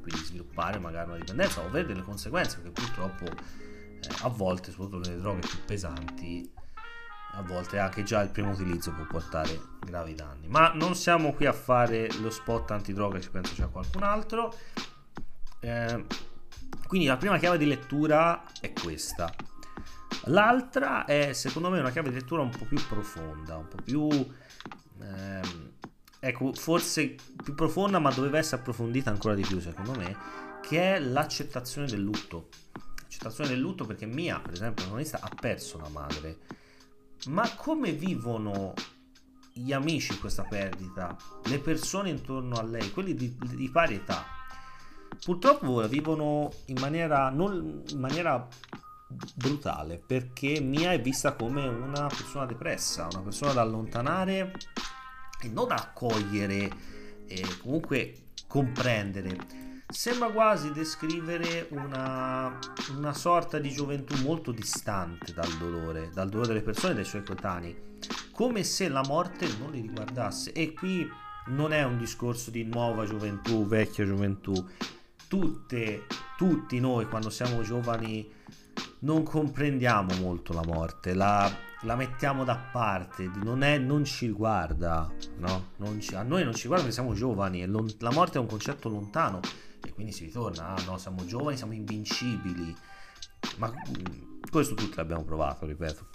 Quindi 0.01 0.23
sviluppare 0.25 0.79
magari 0.79 1.09
una 1.09 1.19
dipendenza 1.19 1.61
o 1.61 1.67
avere 1.67 1.87
delle 1.87 2.03
conseguenze, 2.03 2.59
perché 2.59 2.81
purtroppo 2.81 3.25
eh, 3.25 4.09
a 4.23 4.27
volte, 4.27 4.71
soprattutto 4.71 5.09
nelle 5.09 5.21
droghe 5.21 5.39
più 5.39 5.59
pesanti, 5.65 6.51
a 7.35 7.41
volte 7.41 7.79
anche 7.79 8.03
già 8.03 8.21
il 8.21 8.29
primo 8.29 8.51
utilizzo 8.51 8.91
può 8.91 9.05
portare 9.05 9.59
gravi 9.79 10.13
danni. 10.13 10.47
Ma 10.47 10.71
non 10.73 10.93
siamo 10.95 11.33
qui 11.33 11.45
a 11.45 11.53
fare 11.53 12.11
lo 12.19 12.29
spot 12.29 12.71
antidroga, 12.71 13.19
ci 13.19 13.29
penso 13.29 13.53
c'è 13.55 13.69
qualcun 13.69 14.03
altro. 14.03 14.53
Eh, 15.59 16.05
quindi 16.87 17.07
la 17.07 17.17
prima 17.17 17.37
chiave 17.37 17.57
di 17.57 17.65
lettura 17.65 18.43
è 18.59 18.71
questa. 18.73 19.33
L'altra 20.25 21.05
è 21.05 21.33
secondo 21.33 21.69
me 21.69 21.79
una 21.79 21.91
chiave 21.91 22.09
di 22.09 22.15
lettura 22.15 22.41
un 22.41 22.49
po' 22.49 22.65
più 22.65 22.79
profonda, 22.87 23.57
un 23.57 23.67
po' 23.67 23.77
più... 23.83 24.07
Ehm, 25.01 25.71
ecco, 26.19 26.53
forse 26.53 27.15
più 27.43 27.53
profonda 27.53 27.99
ma 27.99 28.11
doveva 28.11 28.37
essere 28.37 28.61
approfondita 28.61 29.09
ancora 29.09 29.35
di 29.35 29.41
più 29.41 29.59
secondo 29.59 29.93
me, 29.93 30.15
che 30.61 30.95
è 30.95 30.99
l'accettazione 30.99 31.87
del 31.87 32.01
lutto. 32.01 32.49
L'accettazione 33.01 33.49
del 33.49 33.59
lutto 33.59 33.85
perché 33.85 34.05
Mia, 34.05 34.39
per 34.39 34.53
esempio, 34.53 34.83
protagonista, 34.83 35.19
ha 35.21 35.29
perso 35.29 35.77
una 35.77 35.89
madre 35.89 36.61
ma 37.27 37.49
come 37.55 37.91
vivono 37.93 38.73
gli 39.53 39.71
amici 39.71 40.17
questa 40.19 40.43
perdita? 40.43 41.15
Le 41.45 41.59
persone 41.59 42.09
intorno 42.09 42.55
a 42.55 42.63
lei, 42.63 42.91
quelli 42.91 43.13
di, 43.13 43.33
di 43.55 43.69
pari 43.69 43.95
età? 43.95 44.25
Purtroppo 45.23 45.79
la 45.79 45.87
vivono 45.87 46.51
in 46.65 46.77
maniera, 46.79 47.29
non, 47.29 47.83
in 47.87 47.99
maniera 47.99 48.45
brutale 49.35 49.97
perché 49.97 50.59
Mia 50.61 50.91
è 50.91 51.01
vista 51.01 51.33
come 51.33 51.67
una 51.67 52.07
persona 52.07 52.45
depressa, 52.45 53.07
una 53.11 53.21
persona 53.21 53.53
da 53.53 53.61
allontanare 53.61 54.51
e 55.41 55.47
non 55.49 55.71
accogliere 55.71 56.69
e 57.27 57.45
comunque 57.61 58.15
comprendere 58.47 59.63
sembra 59.93 60.31
quasi 60.31 60.71
descrivere 60.71 61.67
una, 61.69 62.57
una, 62.97 63.13
sorta 63.13 63.59
di 63.59 63.69
gioventù 63.69 64.15
molto 64.23 64.51
distante 64.51 65.33
dal 65.33 65.51
dolore, 65.57 66.09
dal 66.11 66.29
dolore 66.29 66.47
delle 66.47 66.61
persone 66.63 66.93
e 66.93 66.95
dei 66.95 67.05
suoi 67.05 67.23
coetanei, 67.23 67.75
come 68.31 68.63
se 68.63 68.89
la 68.89 69.03
morte 69.05 69.47
non 69.59 69.71
li 69.71 69.81
riguardasse. 69.81 70.51
E 70.51 70.73
qui 70.73 71.07
non 71.47 71.73
è 71.73 71.83
un 71.83 71.97
discorso 71.97 72.49
di 72.49 72.63
nuova 72.63 73.05
gioventù, 73.05 73.67
vecchia 73.67 74.05
gioventù. 74.05 74.53
Tutte, 75.27 76.05
tutti 76.37 76.79
noi 76.79 77.07
quando 77.07 77.29
siamo 77.29 77.61
giovani 77.61 78.31
non 78.99 79.23
comprendiamo 79.23 80.15
molto 80.19 80.53
la 80.53 80.63
morte, 80.63 81.13
la, 81.13 81.51
la 81.81 81.95
mettiamo 81.95 82.43
da 82.43 82.55
parte, 82.55 83.29
non, 83.43 83.63
è, 83.63 83.77
non 83.77 84.05
ci 84.05 84.27
riguarda, 84.27 85.11
no? 85.37 85.71
Ci, 85.99 86.15
a 86.15 86.23
noi 86.23 86.43
non 86.43 86.53
ci 86.53 86.67
guarda 86.67 86.85
perché 86.85 86.99
siamo 86.99 87.13
giovani 87.13 87.61
e 87.61 87.65
lon, 87.65 87.87
la 87.99 88.11
morte 88.11 88.37
è 88.37 88.41
un 88.41 88.47
concetto 88.47 88.89
lontano 88.89 89.39
e 89.85 89.93
quindi 89.93 90.11
si 90.11 90.25
ritorna, 90.25 90.75
ah 90.75 90.83
no, 90.85 90.97
siamo 90.97 91.25
giovani, 91.25 91.57
siamo 91.57 91.73
invincibili, 91.73 92.75
ma 93.57 93.69
mm, 93.69 94.41
questo 94.49 94.75
tutti 94.75 94.95
l'abbiamo 94.95 95.23
provato, 95.23 95.65
ripeto. 95.65 96.07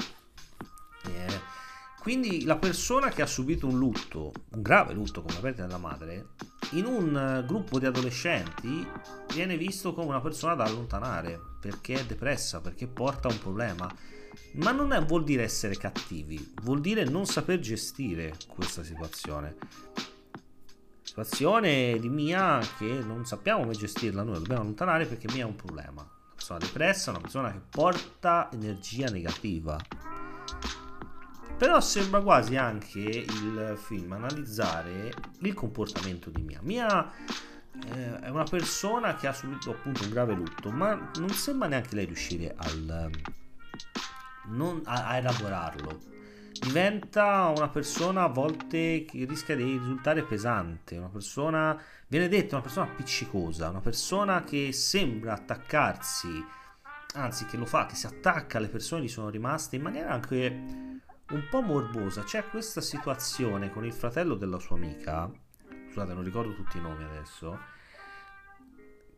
Eh, 1.05 1.58
quindi 2.01 2.45
la 2.45 2.57
persona 2.57 3.11
che 3.11 3.23
ha 3.23 3.27
subito 3.27 3.67
un 3.67 3.79
lutto, 3.79 4.33
un 4.53 4.63
grave 4.63 4.95
lutto 4.95 5.21
come 5.21 5.35
la 5.35 5.41
perdita 5.41 5.67
della 5.67 5.79
madre, 5.79 6.29
in 6.73 6.85
un 6.85 7.17
eh, 7.17 7.47
gruppo 7.47 7.79
di 7.79 7.87
adolescenti 7.87 8.87
viene 9.33 9.57
visto 9.57 9.93
come 9.93 10.09
una 10.09 10.21
persona 10.21 10.55
da 10.55 10.65
allontanare 10.65 11.39
perché 11.61 11.95
è 11.95 12.05
depressa, 12.05 12.61
perché 12.61 12.87
porta 12.87 13.29
un 13.29 13.39
problema. 13.39 13.93
Ma 14.55 14.71
non 14.71 14.93
è, 14.93 15.05
vuol 15.05 15.25
dire 15.25 15.43
essere 15.43 15.77
cattivi, 15.77 16.55
vuol 16.63 16.81
dire 16.81 17.05
non 17.05 17.27
saper 17.27 17.59
gestire 17.59 18.35
questa 18.49 18.83
situazione 18.83 19.57
situazione 21.03 21.99
di 21.99 22.09
Mia 22.09 22.61
che 22.79 23.03
non 23.05 23.25
sappiamo 23.25 23.63
come 23.63 23.75
gestirla, 23.75 24.23
noi 24.23 24.35
dobbiamo 24.35 24.61
allontanare 24.63 25.07
perché 25.07 25.27
Mia 25.33 25.45
è 25.45 25.47
un 25.47 25.57
problema. 25.57 26.03
Una 26.03 26.35
persona 26.35 26.59
depressa, 26.59 27.11
una 27.11 27.21
persona 27.21 27.51
che 27.51 27.61
porta 27.69 28.49
energia 28.53 29.09
negativa. 29.09 29.77
Però 31.59 31.81
sembra 31.81 32.21
quasi 32.21 32.55
anche 32.57 33.01
il 33.01 33.77
film 33.77 34.13
analizzare 34.13 35.13
il 35.41 35.55
comportamento 35.55 36.31
di 36.31 36.41
Mia. 36.43 36.61
Mia 36.63 37.11
eh, 37.85 38.21
è 38.21 38.29
una 38.29 38.45
persona 38.45 39.17
che 39.17 39.27
ha 39.27 39.33
subito 39.33 39.73
appunto 39.73 40.05
un 40.05 40.11
grave 40.11 40.35
lutto, 40.35 40.71
ma 40.71 41.11
non 41.19 41.31
sembra 41.31 41.67
neanche 41.67 41.97
lei 41.97 42.05
riuscire 42.05 42.55
al, 42.57 43.11
non, 44.51 44.83
a, 44.85 45.09
a 45.09 45.17
elaborarlo 45.17 46.17
diventa 46.61 47.53
una 47.57 47.69
persona 47.69 48.25
a 48.25 48.29
volte 48.29 49.05
che 49.05 49.25
rischia 49.25 49.55
di 49.55 49.63
risultare 49.63 50.25
pesante, 50.25 50.97
una 50.97 51.09
persona, 51.09 51.81
viene 52.09 52.29
detto, 52.29 52.55
una 52.55 52.65
persona 52.65 52.87
appiccicosa, 52.87 53.69
una 53.69 53.81
persona 53.81 54.43
che 54.43 54.73
sembra 54.73 55.35
attaccarsi 55.35 56.45
anzi 57.15 57.47
che 57.47 57.57
lo 57.57 57.65
fa, 57.65 57.87
che 57.87 57.95
si 57.95 58.07
attacca 58.07 58.59
alle 58.59 58.69
persone 58.69 59.03
che 59.03 59.09
sono 59.09 59.31
rimaste 59.31 59.77
in 59.77 59.83
maniera 59.83 60.11
anche 60.11 60.88
un 61.31 61.47
po' 61.51 61.61
morbosa. 61.61 62.23
C'è 62.23 62.49
questa 62.49 62.81
situazione 62.81 63.71
con 63.71 63.85
il 63.85 63.93
fratello 63.93 64.35
della 64.35 64.59
sua 64.59 64.77
amica, 64.77 65.31
scusate 65.91 66.15
non 66.15 66.25
ricordo 66.25 66.55
tutti 66.55 66.79
i 66.79 66.81
nomi 66.81 67.05
adesso, 67.05 67.59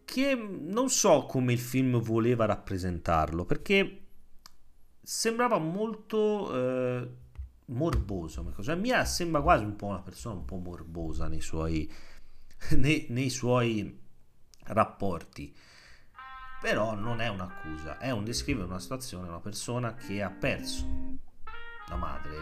che 0.05 0.35
non 0.35 0.88
so 0.90 1.26
come 1.26 1.52
il 1.52 1.59
film 1.59 2.00
voleva 2.00 2.47
rappresentarlo, 2.47 3.45
perché 3.45 4.07
sembrava 5.02 5.59
molto 5.59 6.52
eh, 6.55 7.11
morboso. 7.67 8.52
Cioè, 8.61 8.75
Mia 8.75 9.05
sembra 9.05 9.40
quasi 9.40 9.64
un 9.64 9.76
po' 9.76 9.87
una 9.87 10.02
persona 10.02 10.35
un 10.35 10.45
po' 10.45 10.57
morbosa 10.57 11.29
nei 11.29 11.40
suoi, 11.40 11.90
nei, 12.76 13.07
nei 13.11 13.31
suoi 13.31 13.99
rapporti. 14.64 15.55
Però 16.61 16.95
non 16.95 17.21
è 17.23 17.29
un'accusa, 17.29 17.97
è 17.99 18.11
un 18.11 18.25
descrivere 18.25 18.67
una 18.67 18.81
situazione, 18.81 19.29
una 19.29 19.40
persona 19.40 19.95
che 19.95 20.23
ha 20.23 20.29
perso 20.29 21.29
la 21.90 21.97
madre, 21.97 22.37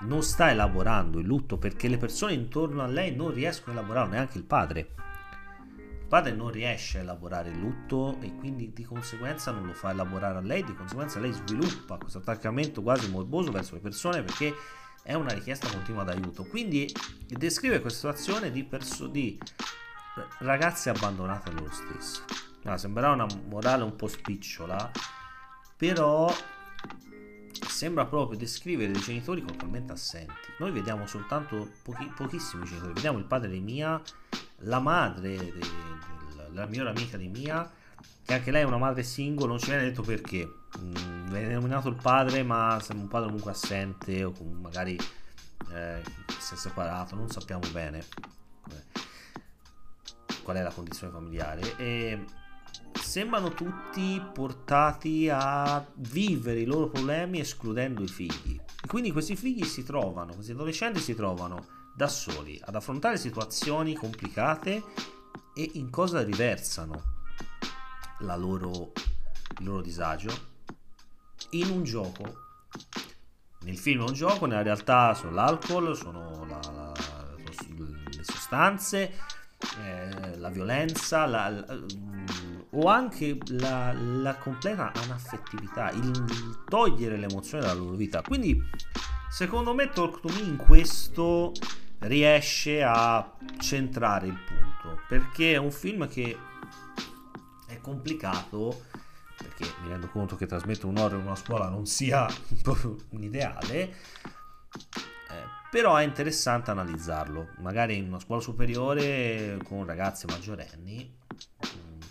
non 0.00 0.22
sta 0.24 0.50
elaborando 0.50 1.20
il 1.20 1.26
lutto 1.26 1.58
perché 1.58 1.86
le 1.86 1.98
persone 1.98 2.32
intorno 2.32 2.82
a 2.82 2.86
lei 2.86 3.14
non 3.14 3.32
riescono 3.32 3.76
a 3.76 3.78
elaborare, 3.78 4.08
neanche 4.10 4.38
il 4.38 4.44
padre 4.44 4.94
padre 6.12 6.32
non 6.32 6.50
riesce 6.50 6.98
a 6.98 7.00
elaborare 7.00 7.48
il 7.48 7.58
lutto 7.58 8.18
e 8.20 8.34
quindi 8.34 8.74
di 8.74 8.84
conseguenza 8.84 9.50
non 9.50 9.64
lo 9.64 9.72
fa 9.72 9.92
elaborare 9.92 10.36
a 10.36 10.42
lei, 10.42 10.62
di 10.62 10.74
conseguenza 10.74 11.18
lei 11.18 11.32
sviluppa 11.32 11.96
questo 11.96 12.18
attaccamento 12.18 12.82
quasi 12.82 13.08
morboso 13.08 13.50
verso 13.50 13.76
le 13.76 13.80
persone 13.80 14.22
perché 14.22 14.54
è 15.02 15.14
una 15.14 15.32
richiesta 15.32 15.70
continua 15.70 16.04
d'aiuto. 16.04 16.44
Quindi 16.44 16.86
descrive 17.26 17.80
questa 17.80 18.14
situazione 18.14 18.50
di, 18.50 18.62
perso- 18.62 19.06
di 19.06 19.40
ragazze 20.40 20.90
abbandonate 20.90 21.48
a 21.48 21.52
loro 21.54 21.72
stesse. 21.72 22.24
No, 22.64 22.76
sembrerà 22.76 23.12
una 23.12 23.26
morale 23.48 23.82
un 23.82 23.96
po' 23.96 24.06
spicciola, 24.06 24.90
però 25.78 26.30
sembra 27.66 28.06
proprio 28.06 28.38
descrivere 28.38 28.92
dei 28.92 29.00
genitori 29.00 29.44
totalmente 29.44 29.92
assenti. 29.92 30.32
Noi 30.58 30.70
vediamo 30.70 31.06
soltanto 31.06 31.70
pochi, 31.82 32.10
pochissimi 32.16 32.64
genitori, 32.64 32.92
vediamo 32.92 33.18
il 33.18 33.24
padre 33.24 33.50
di 33.50 33.60
Mia 33.60 34.00
la 34.64 34.80
madre 34.80 35.36
de, 35.36 35.52
della 36.48 36.66
migliore 36.66 36.90
amica 36.90 37.16
di 37.16 37.28
Mia, 37.28 37.70
che 38.24 38.34
anche 38.34 38.50
lei 38.50 38.62
è 38.62 38.66
una 38.66 38.78
madre 38.78 39.02
single, 39.02 39.46
non 39.46 39.58
ci 39.58 39.70
viene 39.70 39.84
detto 39.84 40.02
perché. 40.02 40.50
Mm, 40.78 41.30
viene 41.30 41.54
nominato 41.54 41.88
il 41.88 41.96
padre, 41.96 42.42
ma 42.42 42.78
sembra 42.80 43.04
un 43.04 43.10
padre 43.10 43.26
comunque 43.26 43.50
assente 43.50 44.24
o 44.24 44.32
magari 44.60 44.96
eh, 45.72 46.02
si 46.38 46.54
è 46.54 46.56
separato, 46.56 47.14
non 47.14 47.30
sappiamo 47.30 47.68
bene 47.72 48.04
qual 50.42 50.56
è 50.56 50.62
la 50.62 50.72
condizione 50.72 51.12
familiare. 51.12 51.76
E 51.76 52.24
sembrano 53.00 53.50
tutti 53.50 54.20
portati 54.32 55.28
a 55.30 55.84
vivere 55.94 56.60
i 56.60 56.64
loro 56.64 56.88
problemi 56.88 57.40
escludendo 57.40 58.02
i 58.02 58.08
figli. 58.08 58.60
E 58.82 58.86
quindi 58.86 59.12
questi 59.12 59.36
figli 59.36 59.64
si 59.64 59.84
trovano, 59.84 60.34
questi 60.34 60.52
adolescenti 60.52 61.00
si 61.00 61.14
trovano 61.14 61.66
da 61.94 62.08
soli 62.08 62.60
ad 62.64 62.74
affrontare 62.74 63.18
situazioni 63.18 63.94
complicate 63.94 64.82
e 65.54 65.70
in 65.74 65.90
cosa 65.90 66.22
riversano 66.22 67.20
loro, 68.36 68.92
il 69.58 69.64
loro 69.64 69.80
disagio 69.82 70.50
in 71.50 71.70
un 71.70 71.84
gioco. 71.84 72.40
Nel 73.60 73.78
film 73.78 74.04
è 74.04 74.08
un 74.08 74.14
gioco, 74.14 74.46
nella 74.46 74.62
realtà 74.62 75.14
sono 75.14 75.32
l'alcol, 75.32 75.96
sono 75.96 76.44
la, 76.46 76.60
la, 76.72 76.92
le 77.36 78.24
sostanze, 78.24 79.12
eh, 79.78 80.36
la 80.36 80.48
violenza 80.48 81.26
la, 81.26 81.64
o 82.74 82.88
anche 82.88 83.38
la, 83.48 83.92
la 83.92 84.36
completa 84.36 84.92
anaffettività, 84.92 85.90
il, 85.90 86.64
togliere 86.68 87.16
l'emozione 87.16 87.64
dalla 87.64 87.78
loro 87.78 87.96
vita. 87.96 88.22
Quindi, 88.22 88.62
secondo 89.30 89.74
me, 89.74 89.90
Talk 89.90 90.20
to 90.20 90.28
Me 90.28 90.40
in 90.40 90.56
questo 90.56 91.52
riesce 92.00 92.82
a 92.82 93.32
centrare 93.58 94.26
il 94.26 94.38
punto 94.38 95.02
perché 95.08 95.52
è 95.52 95.56
un 95.56 95.70
film 95.70 96.08
che 96.08 96.36
è 97.68 97.80
complicato 97.80 98.86
perché 99.36 99.72
mi 99.82 99.88
rendo 99.88 100.08
conto 100.08 100.36
che 100.36 100.46
trasmettere 100.46 100.86
un 100.86 100.98
horror 100.98 101.20
in 101.20 101.26
una 101.26 101.36
scuola 101.36 101.68
non 101.68 101.86
sia 101.86 102.26
proprio 102.62 102.96
un 103.10 103.22
ideale 103.22 103.74
eh, 103.74 103.94
però 105.70 105.94
è 105.94 106.02
interessante 106.02 106.72
analizzarlo 106.72 107.50
magari 107.58 107.96
in 107.96 108.08
una 108.08 108.18
scuola 108.18 108.40
superiore 108.40 109.58
con 109.64 109.86
ragazzi 109.86 110.26
maggiorenni 110.26 111.20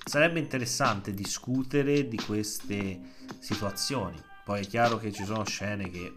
sarebbe 0.03 0.39
interessante 0.39 1.13
discutere 1.13 2.07
di 2.07 2.17
queste 2.17 2.99
situazioni 3.39 4.21
poi 4.43 4.61
è 4.61 4.67
chiaro 4.67 4.97
che 4.97 5.11
ci 5.11 5.23
sono 5.23 5.45
scene 5.45 5.89
che 5.89 6.13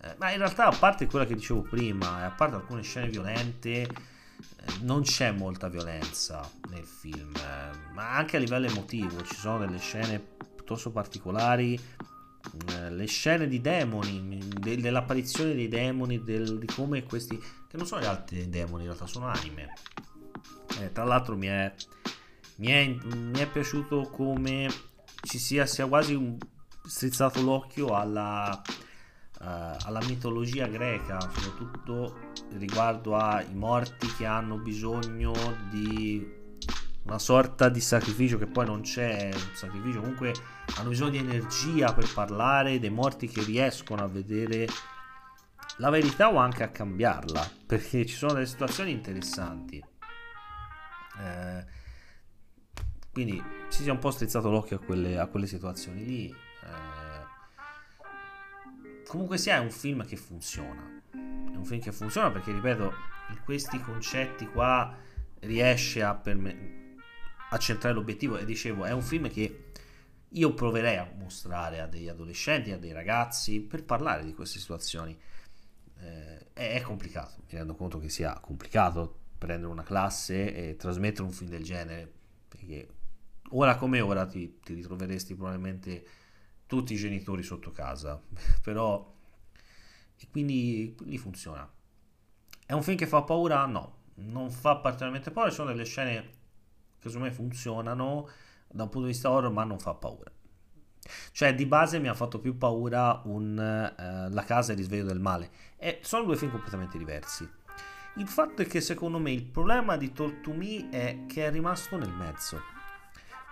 eh, 0.00 0.14
ma 0.18 0.30
in 0.30 0.38
realtà, 0.38 0.66
a 0.66 0.76
parte 0.76 1.06
quella 1.06 1.26
che 1.26 1.34
dicevo 1.34 1.62
prima, 1.62 2.20
e 2.20 2.24
a 2.24 2.30
parte 2.30 2.56
alcune 2.56 2.82
scene 2.82 3.08
violente, 3.08 3.82
eh, 3.82 3.88
non 4.82 5.02
c'è 5.02 5.32
molta 5.32 5.68
violenza 5.68 6.48
nel 6.70 6.84
film, 6.84 7.34
eh, 7.34 7.92
ma 7.92 8.14
anche 8.14 8.36
a 8.36 8.40
livello 8.40 8.66
emotivo 8.66 9.22
ci 9.24 9.34
sono 9.34 9.58
delle 9.58 9.78
scene 9.78 10.20
piuttosto 10.54 10.90
particolari. 10.90 11.78
Eh, 12.70 12.90
le 12.90 13.06
scene 13.06 13.48
di 13.48 13.60
demoni, 13.60 14.38
de- 14.60 14.76
dell'apparizione 14.76 15.54
dei 15.54 15.68
demoni, 15.68 16.22
del- 16.22 16.58
di 16.58 16.66
come 16.66 17.02
questi, 17.02 17.36
che 17.36 17.76
non 17.76 17.84
sono 17.84 18.00
gli 18.00 18.06
altri 18.06 18.48
demoni, 18.48 18.82
in 18.82 18.88
realtà 18.88 19.06
sono 19.06 19.26
anime. 19.26 19.72
Eh, 20.80 20.92
tra 20.92 21.04
l'altro, 21.04 21.36
mi 21.36 21.48
è, 21.48 21.74
mi 22.58 22.68
è, 22.68 22.86
mi 22.86 23.38
è 23.38 23.48
piaciuto 23.48 24.08
come 24.10 24.68
ci 25.22 25.38
sia, 25.38 25.66
sia 25.66 25.86
quasi 25.86 26.14
un, 26.14 26.36
strizzato 26.84 27.42
l'occhio 27.42 27.94
alla 27.94 28.62
uh, 29.40 29.76
alla 29.84 30.00
mitologia 30.06 30.66
greca, 30.66 31.18
soprattutto 31.20 32.32
riguardo 32.52 33.16
ai 33.16 33.54
morti 33.54 34.06
che 34.14 34.26
hanno 34.26 34.56
bisogno 34.56 35.32
di 35.70 36.36
una 37.04 37.18
sorta 37.18 37.68
di 37.68 37.80
sacrificio 37.80 38.36
che 38.36 38.46
poi 38.46 38.66
non 38.66 38.82
c'è 38.82 39.30
un 39.32 39.54
sacrificio, 39.54 40.00
comunque 40.00 40.34
hanno 40.76 40.90
bisogno 40.90 41.10
di 41.10 41.18
energia 41.18 41.94
per 41.94 42.12
parlare, 42.12 42.78
dei 42.78 42.90
morti 42.90 43.28
che 43.28 43.42
riescono 43.44 44.02
a 44.02 44.08
vedere 44.08 44.66
la 45.78 45.90
verità 45.90 46.30
o 46.30 46.36
anche 46.36 46.64
a 46.64 46.68
cambiarla, 46.68 47.48
perché 47.66 48.04
ci 48.04 48.14
sono 48.14 48.34
delle 48.34 48.46
situazioni 48.46 48.90
interessanti. 48.90 49.82
Eh, 51.20 51.64
quindi 53.24 53.42
si 53.66 53.82
sia 53.82 53.90
un 53.90 53.98
po' 53.98 54.12
strizzato 54.12 54.48
l'occhio 54.48 54.76
a 54.76 54.78
quelle, 54.78 55.18
a 55.18 55.26
quelle 55.26 55.48
situazioni 55.48 56.04
lì. 56.04 56.30
Eh, 56.30 56.36
comunque 59.08 59.38
sia 59.38 59.56
è 59.56 59.58
un 59.58 59.72
film 59.72 60.06
che 60.06 60.14
funziona. 60.14 61.02
È 61.10 61.56
un 61.56 61.64
film 61.64 61.80
che 61.80 61.90
funziona 61.90 62.30
perché, 62.30 62.52
ripeto, 62.52 62.92
in 63.30 63.40
questi 63.44 63.80
concetti 63.80 64.46
qua 64.46 64.96
riesce 65.40 66.00
a, 66.00 66.14
perme- 66.14 66.94
a 67.50 67.58
centrare 67.58 67.96
l'obiettivo 67.96 68.38
e 68.38 68.44
dicevo, 68.44 68.84
è 68.84 68.92
un 68.92 69.02
film 69.02 69.28
che 69.28 69.64
io 70.28 70.54
proverei 70.54 70.98
a 70.98 71.12
mostrare 71.18 71.80
a 71.80 71.88
degli 71.88 72.08
adolescenti, 72.08 72.70
a 72.70 72.78
dei 72.78 72.92
ragazzi, 72.92 73.60
per 73.60 73.82
parlare 73.82 74.24
di 74.24 74.32
queste 74.32 74.60
situazioni. 74.60 75.18
Eh, 76.00 76.52
è 76.52 76.80
complicato, 76.82 77.42
mi 77.50 77.58
rendo 77.58 77.74
conto 77.74 77.98
che 77.98 78.10
sia 78.10 78.38
complicato 78.38 79.22
prendere 79.38 79.72
una 79.72 79.82
classe 79.82 80.54
e 80.54 80.76
trasmettere 80.76 81.24
un 81.24 81.32
film 81.32 81.50
del 81.50 81.64
genere, 81.64 82.12
perché 82.46 82.86
ora 83.50 83.76
come 83.76 84.00
ora 84.00 84.26
ti, 84.26 84.58
ti 84.60 84.74
ritroveresti 84.74 85.34
probabilmente 85.34 86.06
tutti 86.66 86.92
i 86.92 86.96
genitori 86.96 87.42
sotto 87.42 87.72
casa, 87.72 88.20
però 88.62 89.16
e 90.20 90.26
quindi, 90.30 90.94
quindi 90.96 91.16
funziona. 91.18 91.68
È 92.66 92.72
un 92.72 92.82
film 92.82 92.96
che 92.96 93.06
fa 93.06 93.22
paura? 93.22 93.64
No, 93.66 93.96
non 94.16 94.50
fa 94.50 94.76
particolarmente 94.76 95.30
paura, 95.30 95.48
ci 95.48 95.56
sono 95.56 95.70
delle 95.70 95.84
scene 95.84 96.36
che 96.98 97.08
secondo 97.08 97.28
me 97.28 97.32
funzionano 97.32 98.28
da 98.66 98.82
un 98.82 98.88
punto 98.88 99.06
di 99.06 99.12
vista 99.12 99.30
horror, 99.30 99.52
ma 99.52 99.64
non 99.64 99.78
fa 99.78 99.94
paura. 99.94 100.30
Cioè, 101.32 101.54
di 101.54 101.64
base 101.64 102.00
mi 102.00 102.08
ha 102.08 102.14
fatto 102.14 102.40
più 102.40 102.58
paura 102.58 103.22
un, 103.24 103.52
uh, 103.56 104.32
La 104.34 104.44
casa 104.44 104.72
e 104.72 104.74
il 104.74 104.80
risveglio 104.80 105.04
del 105.04 105.20
male. 105.20 105.50
E 105.76 106.00
sono 106.02 106.24
due 106.24 106.36
film 106.36 106.50
completamente 106.50 106.98
diversi. 106.98 107.48
Il 108.16 108.26
fatto 108.26 108.62
è 108.62 108.66
che 108.66 108.80
secondo 108.80 109.18
me 109.18 109.30
il 109.30 109.44
problema 109.44 109.96
di 109.96 110.12
Talk 110.12 110.40
to 110.40 110.52
Me 110.52 110.88
è 110.90 111.24
che 111.26 111.46
è 111.46 111.50
rimasto 111.50 111.96
nel 111.96 112.12
mezzo. 112.12 112.60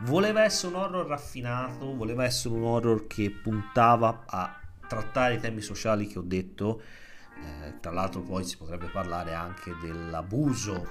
Voleva 0.00 0.44
essere 0.44 0.74
un 0.74 0.82
horror 0.82 1.06
raffinato, 1.06 1.94
voleva 1.94 2.24
essere 2.24 2.54
un 2.54 2.64
horror 2.64 3.06
che 3.06 3.30
puntava 3.30 4.24
a 4.26 4.60
trattare 4.86 5.34
i 5.34 5.40
temi 5.40 5.62
sociali 5.62 6.06
che 6.06 6.18
ho 6.18 6.22
detto. 6.22 6.82
Eh, 7.42 7.80
tra 7.80 7.92
l'altro 7.92 8.20
poi 8.20 8.44
si 8.44 8.58
potrebbe 8.58 8.88
parlare 8.88 9.32
anche 9.32 9.74
dell'abuso 9.80 10.86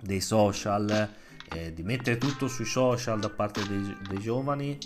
dei 0.00 0.20
social, 0.20 1.14
eh, 1.50 1.72
di 1.72 1.82
mettere 1.82 2.18
tutto 2.18 2.46
sui 2.46 2.66
social 2.66 3.20
da 3.20 3.30
parte 3.30 3.66
dei, 3.66 3.96
dei 4.06 4.18
giovani, 4.18 4.78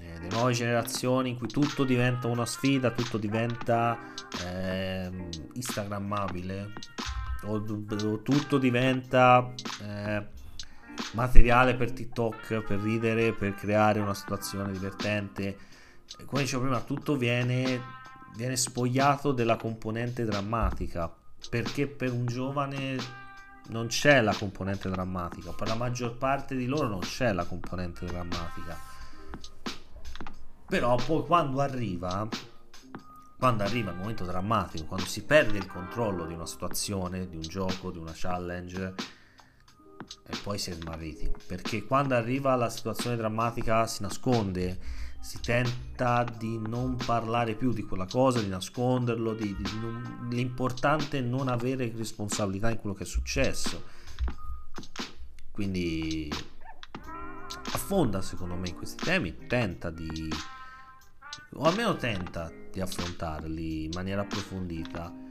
eh, 0.00 0.18
delle 0.20 0.28
nuove 0.28 0.52
generazioni 0.52 1.30
in 1.30 1.38
cui 1.38 1.48
tutto 1.48 1.82
diventa 1.82 2.28
una 2.28 2.46
sfida, 2.46 2.92
tutto 2.92 3.18
diventa 3.18 3.98
ehm, 4.44 5.28
instagrammabile 5.54 6.72
o, 7.42 7.56
o 7.56 8.22
tutto 8.22 8.58
diventa 8.58 9.52
eh, 9.82 10.26
materiale 11.12 11.74
per 11.74 11.92
TikTok, 11.92 12.62
per 12.62 12.80
ridere, 12.80 13.32
per 13.32 13.54
creare 13.54 14.00
una 14.00 14.14
situazione 14.14 14.72
divertente. 14.72 15.56
Come 16.24 16.42
dicevo 16.42 16.62
prima, 16.62 16.80
tutto 16.80 17.16
viene, 17.16 17.80
viene 18.36 18.56
spogliato 18.56 19.32
della 19.32 19.56
componente 19.56 20.24
drammatica, 20.24 21.12
perché 21.48 21.86
per 21.86 22.12
un 22.12 22.26
giovane 22.26 22.96
non 23.68 23.86
c'è 23.86 24.20
la 24.20 24.34
componente 24.34 24.90
drammatica, 24.90 25.52
per 25.52 25.68
la 25.68 25.74
maggior 25.74 26.16
parte 26.16 26.54
di 26.54 26.66
loro 26.66 26.88
non 26.88 27.00
c'è 27.00 27.32
la 27.32 27.44
componente 27.44 28.04
drammatica. 28.04 28.78
Però 30.66 30.96
poi 30.96 31.24
quando 31.24 31.60
arriva, 31.60 32.28
quando 33.38 33.62
arriva 33.62 33.90
il 33.90 33.96
momento 33.96 34.24
drammatico, 34.24 34.84
quando 34.86 35.06
si 35.06 35.24
perde 35.24 35.58
il 35.58 35.66
controllo 35.66 36.26
di 36.26 36.34
una 36.34 36.46
situazione, 36.46 37.28
di 37.28 37.36
un 37.36 37.42
gioco, 37.42 37.90
di 37.90 37.98
una 37.98 38.12
challenge, 38.14 38.94
e 40.26 40.36
poi 40.42 40.58
si 40.58 40.70
è 40.70 40.74
smarriti. 40.74 41.30
Perché 41.46 41.84
quando 41.84 42.14
arriva 42.14 42.54
la 42.56 42.70
situazione 42.70 43.16
drammatica 43.16 43.86
si 43.86 44.02
nasconde, 44.02 44.78
si 45.20 45.40
tenta 45.40 46.24
di 46.24 46.58
non 46.58 46.96
parlare 46.96 47.54
più 47.54 47.72
di 47.72 47.82
quella 47.82 48.06
cosa, 48.06 48.40
di 48.40 48.48
nasconderlo, 48.48 49.32
di, 49.32 49.56
di 49.56 49.78
non, 49.80 50.28
l'importante 50.30 51.18
è 51.18 51.22
non 51.22 51.48
avere 51.48 51.92
responsabilità 51.96 52.70
in 52.70 52.78
quello 52.78 52.94
che 52.94 53.04
è 53.04 53.06
successo. 53.06 53.82
Quindi 55.50 56.30
affonda 57.72 58.20
secondo 58.20 58.54
me 58.54 58.68
in 58.68 58.76
questi 58.76 59.02
temi, 59.02 59.46
tenta 59.46 59.90
di 59.90 60.28
o 61.56 61.62
almeno 61.62 61.96
tenta 61.96 62.50
di 62.70 62.80
affrontarli 62.80 63.84
in 63.84 63.90
maniera 63.94 64.22
approfondita. 64.22 65.23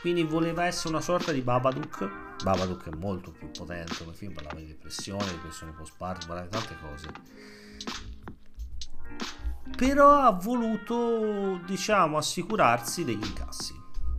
Quindi 0.00 0.22
voleva 0.22 0.64
essere 0.64 0.90
una 0.90 1.00
sorta 1.00 1.32
di 1.32 1.40
Babadook. 1.40 2.42
Babadook 2.42 2.90
è 2.90 2.94
molto 2.96 3.32
più 3.32 3.50
potente 3.50 3.96
come 3.98 4.14
film, 4.14 4.32
parlava 4.32 4.60
di 4.60 4.66
depressione, 4.66 5.24
depressione 5.24 5.72
post-partum, 5.72 6.28
parlava 6.28 6.48
di 6.48 6.56
tante 6.56 6.76
cose. 6.80 7.08
Però 9.76 10.20
ha 10.20 10.30
voluto, 10.30 11.60
diciamo, 11.66 12.18
assicurarsi 12.18 13.04
degli 13.04 13.24
incassi. 13.24 13.74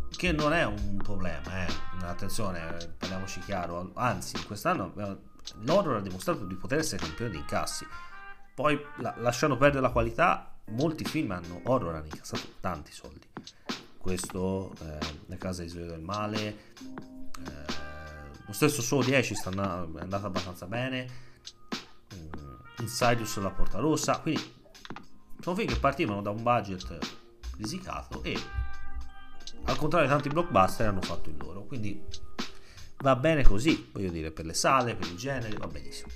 Che 0.10 0.32
non 0.32 0.52
è 0.52 0.66
un 0.66 0.98
problema, 0.98 1.66
eh. 1.66 1.74
Attenzione, 2.02 2.76
parliamoci 2.98 3.40
chiaro. 3.40 3.92
Anzi, 3.94 4.44
quest'anno 4.46 4.94
l'horror 5.62 5.98
ha 5.98 6.02
dimostrato 6.02 6.44
di 6.44 6.56
poter 6.56 6.80
essere 6.80 7.02
campione 7.02 7.32
di 7.32 7.38
incassi. 7.38 7.88
Poi, 8.54 8.80
la, 8.98 9.14
lasciando 9.20 9.56
perdere 9.56 9.82
la 9.82 9.92
qualità, 9.92 10.54
molti 10.72 11.06
film 11.06 11.32
hanno 11.32 11.62
horror 11.64 11.96
hanno 11.96 12.06
incassato 12.06 12.56
tanti 12.60 12.92
soldi 12.92 13.26
questo 14.08 14.74
eh, 14.84 14.98
la 15.26 15.36
casa 15.36 15.64
di 15.64 15.68
Sveglia 15.68 15.92
del 15.92 16.00
male 16.00 16.40
eh, 16.48 17.66
lo 18.46 18.54
stesso 18.54 18.82
Solo 18.82 19.04
10 19.04 19.36
sta 19.36 19.50
andando, 19.50 20.00
è 20.00 20.02
andato 20.02 20.28
abbastanza 20.28 20.66
bene 20.66 21.08
mm, 22.16 22.56
Insidious 22.80 23.38
la 23.40 23.50
porta 23.50 23.80
rossa 23.80 24.22
quindi 24.22 24.42
sono 25.42 25.58
film 25.58 25.68
che 25.68 25.78
partivano 25.78 26.22
da 26.22 26.30
un 26.30 26.42
budget 26.42 26.98
risicato 27.58 28.24
e 28.24 28.40
al 29.66 29.76
contrario 29.76 30.08
di 30.08 30.14
tanti 30.14 30.30
blockbuster 30.30 30.88
hanno 30.88 31.02
fatto 31.02 31.30
il 31.30 31.36
loro 31.38 31.66
quindi 31.66 32.02
va 33.00 33.16
bene 33.18 33.44
così 33.44 33.90
voglio 33.92 34.10
dire 34.10 34.32
per 34.32 34.46
le 34.46 34.54
sale 34.54 34.96
per 34.96 35.06
il 35.10 35.18
genere 35.18 35.58
va 35.58 35.68
benissimo 35.68 36.14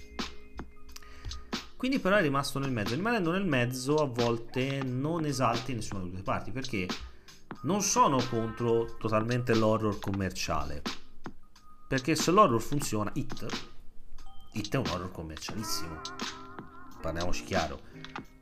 quindi 1.76 2.00
però 2.00 2.18
è 2.18 2.22
rimasto 2.22 2.60
nel 2.60 2.70
mezzo. 2.70 2.94
Rimanendo 2.94 3.32
nel 3.32 3.44
mezzo 3.44 3.96
a 3.96 4.06
volte 4.06 4.84
non 4.84 5.26
esalti 5.26 5.74
nessuna 5.74 6.02
delle 6.02 6.12
due 6.12 6.22
parti 6.22 6.52
perché 6.52 6.86
non 7.64 7.82
sono 7.82 8.18
contro 8.30 8.96
totalmente 8.98 9.54
l'horror 9.54 10.00
commerciale. 10.00 10.82
Perché 11.88 12.16
se 12.16 12.32
l'horror 12.32 12.62
funziona, 12.62 13.12
It, 13.16 13.46
It 14.54 14.74
è 14.74 14.78
un 14.78 14.88
horror 14.88 15.12
commercialissimo. 15.12 16.00
Parliamoci 17.02 17.44
chiaro. 17.44 17.80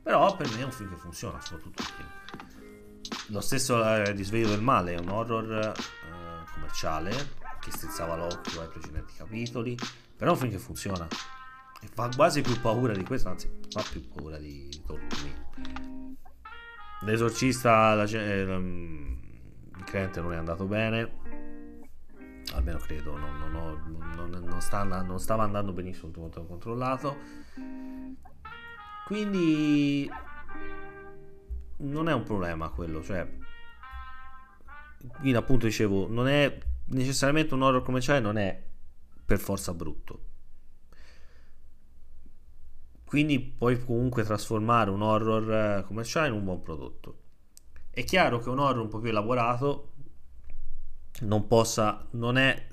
Però 0.02 0.34
per 0.36 0.48
me 0.50 0.60
è 0.60 0.64
un 0.64 0.72
film 0.72 0.90
che 0.90 0.96
funziona, 0.96 1.40
soprattutto 1.40 1.82
perché 1.82 2.18
lo 3.26 3.40
stesso 3.40 3.84
eh, 3.84 4.12
Risveglio 4.12 4.48
del 4.48 4.62
male 4.62 4.94
è 4.94 4.98
un 4.98 5.08
horror 5.08 5.52
eh, 5.52 6.52
commerciale 6.52 7.38
che 7.60 7.70
strizzava 7.70 8.16
l'occhio 8.16 8.62
ai 8.62 8.68
precedenti 8.68 9.14
capitoli, 9.14 9.76
però 10.16 10.30
è 10.30 10.34
un 10.34 10.40
film 10.40 10.50
che 10.50 10.58
funziona 10.58 11.06
e 11.82 11.88
fa 11.92 12.08
quasi 12.14 12.40
più 12.40 12.58
paura 12.60 12.92
di 12.94 13.04
questo, 13.04 13.28
anzi, 13.28 13.50
fa 13.70 13.84
più 13.88 14.06
paura 14.08 14.38
di 14.38 14.68
Talk 14.86 15.89
L'esorcista, 17.02 17.94
la, 17.94 18.04
eh, 18.04 18.40
il 18.42 19.84
cliente 19.84 20.20
non 20.20 20.32
è 20.32 20.36
andato 20.36 20.66
bene. 20.66 21.18
Almeno 22.54 22.78
credo, 22.78 23.16
non, 23.16 23.38
non, 23.38 23.54
ho, 23.54 23.80
non, 24.16 24.30
non 24.44 24.60
sta, 24.60 25.18
stava 25.18 25.44
andando 25.44 25.72
benissimo 25.72 26.06
tutto 26.06 26.20
quanto 26.20 26.44
controllato. 26.44 27.16
Quindi 29.06 30.10
non 31.78 32.08
è 32.08 32.12
un 32.12 32.22
problema 32.22 32.68
quello, 32.68 33.02
cioè 33.02 33.26
quindi 35.18 35.36
appunto 35.36 35.66
dicevo, 35.66 36.06
non 36.08 36.28
è 36.28 36.58
necessariamente 36.86 37.54
un 37.54 37.62
horror 37.62 37.82
commerciale, 37.82 38.20
non 38.20 38.36
è 38.36 38.62
per 39.24 39.38
forza 39.38 39.72
brutto 39.72 40.29
quindi 43.10 43.40
puoi 43.40 43.84
comunque 43.84 44.22
trasformare 44.22 44.88
un 44.88 45.02
horror 45.02 45.52
eh, 45.52 45.82
commerciale 45.84 46.28
in 46.28 46.34
un 46.34 46.44
buon 46.44 46.62
prodotto. 46.62 47.18
È 47.90 48.04
chiaro 48.04 48.38
che 48.38 48.48
un 48.50 48.60
horror 48.60 48.82
un 48.82 48.88
po' 48.88 49.00
più 49.00 49.08
elaborato 49.08 49.94
non 51.22 51.48
possa, 51.48 52.06
non 52.10 52.38
è, 52.38 52.68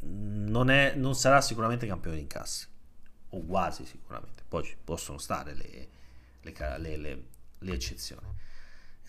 non, 0.00 0.70
è, 0.70 0.94
non 0.94 1.14
sarà 1.14 1.42
sicuramente 1.42 1.86
campione 1.86 2.16
di 2.16 2.22
incassi, 2.22 2.68
o 3.28 3.44
quasi 3.44 3.84
sicuramente, 3.84 4.44
poi 4.48 4.64
ci 4.64 4.78
possono 4.82 5.18
stare 5.18 5.52
le, 5.52 5.88
le, 6.40 6.78
le, 6.96 7.24
le 7.58 7.72
eccezioni. 7.74 8.26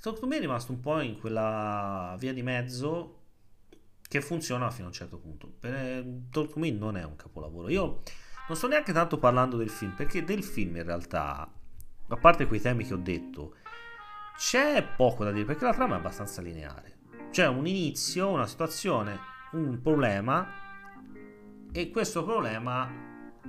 To 0.02 0.28
Me 0.28 0.36
è 0.36 0.40
rimasto 0.42 0.74
un 0.74 0.82
po' 0.82 1.00
in 1.00 1.18
quella 1.18 2.14
via 2.20 2.34
di 2.34 2.42
mezzo 2.42 3.20
che 4.06 4.20
funziona 4.20 4.70
fino 4.70 4.88
a 4.88 4.88
un 4.90 4.94
certo 4.96 5.18
punto. 5.18 5.48
Per 5.48 6.06
Talk 6.30 6.58
non 6.58 6.98
è 6.98 7.06
un 7.06 7.16
capolavoro. 7.16 7.70
Io 7.70 8.02
non 8.52 8.60
sto 8.60 8.68
neanche 8.68 8.92
tanto 8.92 9.18
parlando 9.18 9.56
del 9.56 9.70
film, 9.70 9.94
perché 9.94 10.26
del 10.26 10.44
film 10.44 10.76
in 10.76 10.84
realtà, 10.84 11.50
a 12.08 12.18
parte 12.18 12.48
quei 12.48 12.60
temi 12.60 12.84
che 12.84 12.94
ho 12.94 12.98
detto, 12.98 13.56
c'è 14.36 14.86
poco 14.98 15.24
da 15.24 15.32
dire, 15.32 15.46
perché 15.46 15.64
la 15.64 15.74
trama 15.74 15.96
è 15.96 16.00
abbastanza 16.00 16.42
lineare. 16.42 16.98
C'è 17.32 17.48
un 17.48 17.66
inizio, 17.66 18.28
una 18.28 18.46
situazione, 18.46 19.18
un 19.54 19.80
problema, 19.82 20.46
e 21.72 21.90
questo 21.92 22.26
problema 22.26 22.92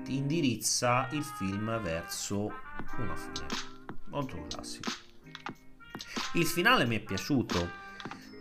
indirizza 0.06 1.08
il 1.10 1.24
film 1.24 1.82
verso 1.82 2.52
una 2.98 3.16
fine. 3.16 3.46
Molto 4.04 4.46
classico. 4.46 4.88
Il 6.34 6.46
finale 6.46 6.84
mi 6.84 6.94
è 6.94 7.00
piaciuto. 7.00 7.80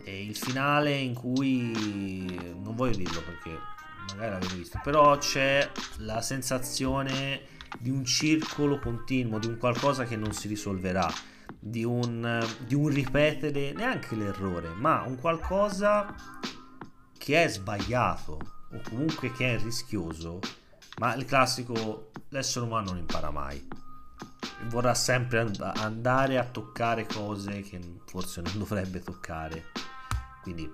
E 0.03 0.25
il 0.25 0.35
finale 0.35 0.95
in 0.95 1.15
cui 1.15 1.71
non 2.61 2.75
voglio 2.75 2.97
dirlo 2.97 3.21
perché 3.23 3.57
magari 4.09 4.31
l'avete 4.31 4.55
visto, 4.55 4.79
però 4.83 5.17
c'è 5.17 5.69
la 5.97 6.21
sensazione 6.21 7.41
di 7.79 7.89
un 7.89 8.03
circolo 8.03 8.79
continuo, 8.79 9.39
di 9.39 9.47
un 9.47 9.57
qualcosa 9.57 10.03
che 10.05 10.15
non 10.15 10.33
si 10.33 10.47
risolverà, 10.47 11.11
di 11.59 11.83
un, 11.83 12.45
di 12.65 12.75
un 12.75 12.87
ripetere 12.87 13.71
neanche 13.73 14.15
l'errore, 14.15 14.69
ma 14.69 15.03
un 15.03 15.17
qualcosa 15.17 16.13
che 17.17 17.43
è 17.43 17.47
sbagliato 17.47 18.39
o 18.71 18.81
comunque 18.89 19.31
che 19.31 19.55
è 19.55 19.59
rischioso, 19.59 20.39
ma 20.97 21.13
il 21.15 21.25
classico 21.25 22.11
l'essere 22.29 22.65
umano 22.65 22.91
non 22.91 22.97
impara 22.97 23.31
mai. 23.31 23.67
Vorrà 24.65 24.93
sempre 24.93 25.51
andare 25.59 26.37
a 26.37 26.43
toccare 26.45 27.05
cose 27.07 27.61
che 27.61 27.79
forse 28.05 28.41
non 28.41 28.57
dovrebbe 28.57 29.01
toccare. 29.01 29.65
Quindi 30.41 30.71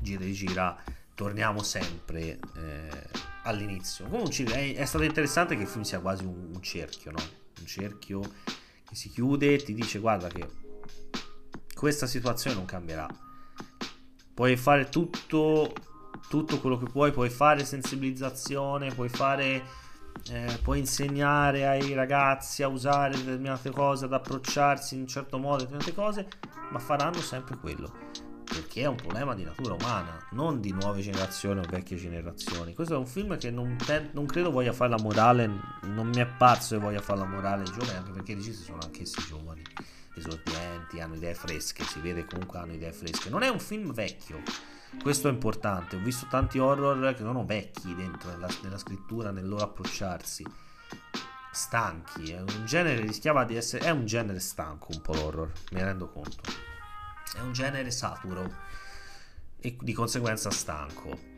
gira 0.00 0.24
e 0.24 0.32
gira 0.32 0.82
torniamo 1.16 1.62
sempre 1.62 2.38
eh, 2.56 2.88
all'inizio. 3.44 4.06
Comunque 4.06 4.44
è, 4.44 4.76
è, 4.76 4.84
stato 4.84 5.02
interessante 5.02 5.56
che 5.56 5.62
il 5.62 5.68
film 5.68 5.82
sia 5.82 5.98
quasi 5.98 6.24
un, 6.24 6.50
un, 6.54 6.62
cerchio, 6.62 7.10
no? 7.10 7.18
Un 7.58 7.66
cerchio 7.66 8.20
che 8.86 8.94
si 8.94 9.08
chiude 9.08 9.54
e 9.54 9.56
ti 9.56 9.74
dice 9.74 9.98
guarda 9.98 10.28
che 10.28 10.46
questa 11.74 12.06
situazione 12.06 12.54
non 12.54 12.66
cambierà. 12.66 13.08
Puoi 14.34 14.56
fare 14.56 14.90
tutto, 14.90 15.72
tutto 16.28 16.60
quello 16.60 16.76
che 16.76 16.84
puoi, 16.84 17.10
puoi 17.10 17.30
fare 17.30 17.64
sensibilizzazione, 17.64 18.94
puoi 18.94 19.08
fare... 19.08 19.84
Eh, 20.30 20.58
puoi 20.62 20.78
insegnare 20.78 21.68
ai 21.68 21.92
ragazzi 21.92 22.62
a 22.62 22.68
usare 22.68 23.16
determinate 23.16 23.70
cose, 23.70 24.06
ad 24.06 24.14
approcciarsi 24.14 24.94
in 24.94 25.02
un 25.02 25.06
certo 25.06 25.38
modo, 25.38 25.58
determinate 25.58 25.94
cose, 25.94 26.26
ma 26.70 26.78
faranno 26.78 27.20
sempre 27.20 27.56
quello 27.58 28.25
perché 28.46 28.82
è 28.82 28.86
un 28.86 28.94
problema 28.94 29.34
di 29.34 29.44
natura 29.44 29.74
umana, 29.74 30.24
non 30.30 30.60
di 30.60 30.70
nuove 30.72 31.02
generazioni 31.02 31.58
o 31.60 31.64
vecchie 31.68 31.96
generazioni. 31.96 32.74
Questo 32.74 32.94
è 32.94 32.96
un 32.96 33.06
film 33.06 33.36
che 33.36 33.50
non, 33.50 33.76
te- 33.76 34.10
non 34.12 34.24
credo 34.26 34.50
voglia 34.50 34.72
fare 34.72 34.90
la 34.90 34.98
morale, 34.98 35.50
non 35.82 36.06
mi 36.06 36.20
è 36.20 36.26
parso 36.26 36.76
che 36.76 36.82
voglia 36.82 37.00
fare 37.00 37.18
la 37.18 37.26
morale 37.26 37.64
ai 37.64 37.72
giovani, 37.72 37.98
anche 37.98 38.12
perché 38.12 38.32
i 38.32 38.34
registi 38.36 38.62
sono 38.62 38.78
anch'essi 38.82 39.20
giovani, 39.26 39.62
esordienti, 40.14 41.00
hanno 41.00 41.16
idee 41.16 41.34
fresche, 41.34 41.84
si 41.84 42.00
vede 42.00 42.24
comunque 42.24 42.58
hanno 42.58 42.72
idee 42.72 42.92
fresche. 42.92 43.28
Non 43.28 43.42
è 43.42 43.48
un 43.48 43.60
film 43.60 43.92
vecchio, 43.92 44.40
Questo 45.02 45.28
è 45.28 45.32
importante. 45.32 45.96
Ho 45.96 46.00
visto 46.00 46.26
tanti 46.30 46.58
horror 46.58 47.12
che 47.14 47.22
sono 47.22 47.44
vecchi 47.44 47.94
dentro 47.94 48.30
nella, 48.30 48.48
nella 48.62 48.78
scrittura, 48.78 49.30
nel 49.30 49.46
loro 49.46 49.64
approcciarsi. 49.64 50.46
Stanchi. 51.52 52.32
È 52.32 52.40
un 52.40 52.64
genere 52.64 53.00
rischiava 53.00 53.44
di 53.44 53.56
essere. 53.56 53.84
È 53.84 53.90
un 53.90 54.06
genere 54.06 54.38
stanco 54.38 54.88
un 54.92 55.00
po' 55.00 55.14
l'horror, 55.14 55.52
mi 55.72 55.82
rendo 55.82 56.08
conto. 56.08 56.75
È 57.36 57.40
un 57.40 57.52
genere 57.52 57.90
saturo 57.90 58.50
e 59.58 59.76
di 59.80 59.92
conseguenza 59.92 60.50
stanco. 60.50 61.34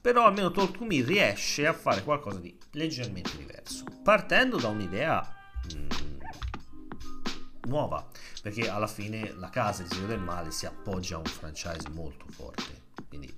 Però 0.00 0.24
almeno 0.24 0.50
Talk 0.50 0.78
to 0.78 0.84
Me 0.84 1.02
riesce 1.02 1.66
a 1.66 1.74
fare 1.74 2.02
qualcosa 2.02 2.38
di 2.38 2.56
leggermente 2.72 3.36
diverso, 3.36 3.84
partendo 4.02 4.56
da 4.56 4.68
un'idea 4.68 5.20
mh, 5.74 7.68
nuova, 7.68 8.08
perché 8.42 8.70
alla 8.70 8.86
fine 8.86 9.34
la 9.36 9.50
casa 9.50 9.82
di 9.82 9.90
Signore 9.90 10.14
del 10.14 10.20
Male 10.20 10.50
si 10.50 10.64
appoggia 10.64 11.16
a 11.16 11.18
un 11.18 11.24
franchise 11.24 11.88
molto 11.90 12.24
forte, 12.30 12.82
quindi 13.08 13.32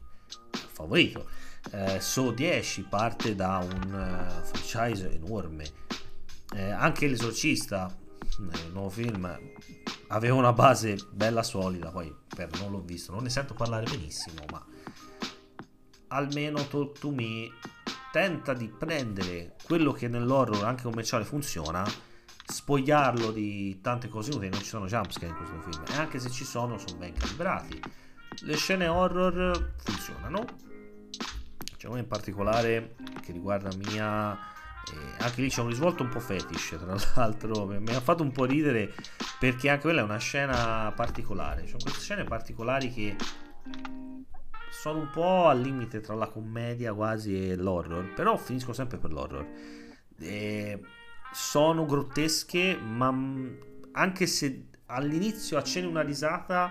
favorito. 0.72 1.28
Eh, 1.72 2.00
So 2.00 2.31
10 2.31 2.83
parte 2.83 3.35
da 3.35 3.59
un 3.59 3.92
uh, 3.92 4.44
franchise 4.44 5.11
enorme, 5.11 5.64
eh, 6.55 6.70
anche 6.70 7.09
l'esorcista, 7.09 7.92
il 8.38 8.70
nuovo 8.72 8.90
film, 8.90 9.38
aveva 10.08 10.34
una 10.34 10.52
base 10.52 10.96
bella 11.10 11.42
solida, 11.42 11.90
poi 11.90 12.14
per 12.34 12.50
non 12.58 12.70
l'ho 12.70 12.80
visto, 12.80 13.12
non 13.12 13.22
ne 13.22 13.30
sento 13.30 13.54
parlare 13.54 13.84
benissimo, 13.84 14.44
ma 14.50 14.64
almeno 16.08 16.66
Talk 16.66 16.98
to 16.98 17.10
Me 17.10 17.50
tenta 18.10 18.52
di 18.52 18.68
prendere 18.68 19.56
quello 19.64 19.92
che 19.92 20.08
nell'horror 20.08 20.64
anche 20.64 20.82
commerciale 20.82 21.24
funziona 21.24 21.84
spogliarlo 22.44 23.30
di 23.30 23.80
tante 23.80 24.08
cose 24.08 24.30
inutili 24.30 24.50
non 24.50 24.60
ci 24.60 24.68
sono 24.68 24.86
jumpscare 24.86 25.28
in 25.28 25.36
questo 25.36 25.60
film 25.60 25.82
e 25.90 25.98
anche 25.98 26.18
se 26.18 26.30
ci 26.30 26.44
sono 26.44 26.76
sono 26.78 26.98
ben 26.98 27.14
calibrati. 27.14 27.80
Le 28.40 28.56
scene 28.56 28.88
horror 28.88 29.74
funzionano. 29.76 30.44
C'è 31.76 31.88
una 31.88 31.98
in 31.98 32.06
particolare 32.06 32.94
che 33.22 33.32
riguarda 33.32 33.70
mia 33.76 34.38
eh, 34.90 35.22
anche 35.22 35.40
lì 35.40 35.48
c'è 35.48 35.60
un 35.60 35.68
risvolto 35.68 36.02
un 36.02 36.08
po' 36.08 36.20
fetish 36.20 36.76
tra 36.78 36.96
l'altro 37.14 37.66
mi 37.66 37.94
ha 37.94 38.00
fatto 38.00 38.22
un 38.22 38.32
po' 38.32 38.44
ridere 38.44 38.92
perché 39.38 39.68
anche 39.68 39.82
quella 39.82 40.00
è 40.00 40.04
una 40.04 40.18
scena 40.18 40.92
particolare 40.94 41.66
sono 41.66 41.82
queste 41.82 42.00
scene 42.00 42.24
particolari 42.24 42.90
che 42.90 43.16
sono 44.70 44.98
un 44.98 45.10
po' 45.10 45.46
al 45.46 45.60
limite 45.60 46.00
tra 46.00 46.14
la 46.14 46.28
commedia 46.28 46.92
quasi 46.94 47.50
e 47.50 47.56
l'horror 47.56 48.12
però 48.14 48.36
finisco 48.36 48.72
sempre 48.72 48.98
per 48.98 49.12
l'horror 49.12 49.46
e 50.18 50.80
sono 51.32 51.86
grottesche, 51.86 52.76
ma 52.76 53.12
anche 53.92 54.26
se 54.26 54.68
all'inizio 54.86 55.56
accendi 55.56 55.88
una 55.88 56.02
risata, 56.02 56.70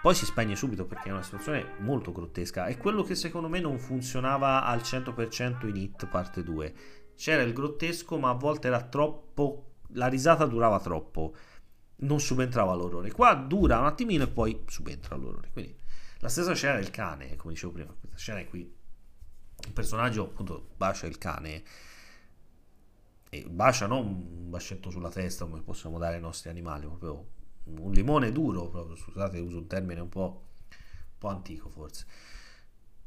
poi 0.00 0.14
si 0.14 0.24
spegne 0.24 0.56
subito 0.56 0.86
perché 0.86 1.08
è 1.10 1.12
una 1.12 1.22
situazione 1.22 1.74
molto 1.80 2.12
grottesca. 2.12 2.66
È 2.66 2.76
quello 2.78 3.02
che 3.02 3.14
secondo 3.14 3.48
me 3.48 3.60
non 3.60 3.78
funzionava 3.78 4.64
al 4.64 4.78
100% 4.78 5.68
in 5.68 5.76
Hit 5.76 6.06
parte 6.06 6.42
2. 6.42 6.74
C'era 7.18 7.42
il 7.42 7.52
grottesco, 7.52 8.16
ma 8.16 8.30
a 8.30 8.34
volte 8.34 8.68
era 8.68 8.80
troppo. 8.80 9.72
La 9.94 10.06
risata 10.06 10.46
durava 10.46 10.78
troppo, 10.78 11.34
non 11.96 12.20
subentrava 12.20 12.74
l'orrore. 12.74 13.10
Qua 13.10 13.34
dura 13.34 13.80
un 13.80 13.86
attimino 13.86 14.22
e 14.22 14.28
poi 14.28 14.62
subentra 14.68 15.16
l'orrore. 15.16 15.50
Quindi 15.52 15.76
la 16.20 16.28
stessa 16.28 16.54
scena 16.54 16.76
del 16.76 16.90
cane, 16.90 17.34
come 17.34 17.54
dicevo 17.54 17.72
prima, 17.72 17.92
questa 17.92 18.16
scena 18.16 18.38
è 18.38 18.48
qui. 18.48 18.60
Il 18.60 19.72
personaggio 19.72 20.26
appunto 20.26 20.68
bacia 20.76 21.08
il 21.08 21.18
cane 21.18 21.64
e 23.30 23.44
bacia 23.50 23.88
non 23.88 24.06
un 24.06 24.50
bascetto 24.50 24.88
sulla 24.90 25.10
testa 25.10 25.44
come 25.44 25.62
possiamo 25.62 25.98
dare 25.98 26.14
ai 26.14 26.20
nostri 26.20 26.50
animali, 26.50 26.86
proprio 26.86 27.26
un 27.64 27.90
limone 27.90 28.30
duro, 28.30 28.68
proprio, 28.68 28.94
scusate 28.94 29.40
uso 29.40 29.58
un 29.58 29.66
termine 29.66 30.00
un 30.00 30.08
po', 30.08 30.44
un 30.68 31.18
po 31.18 31.28
antico 31.28 31.68
forse. 31.68 32.06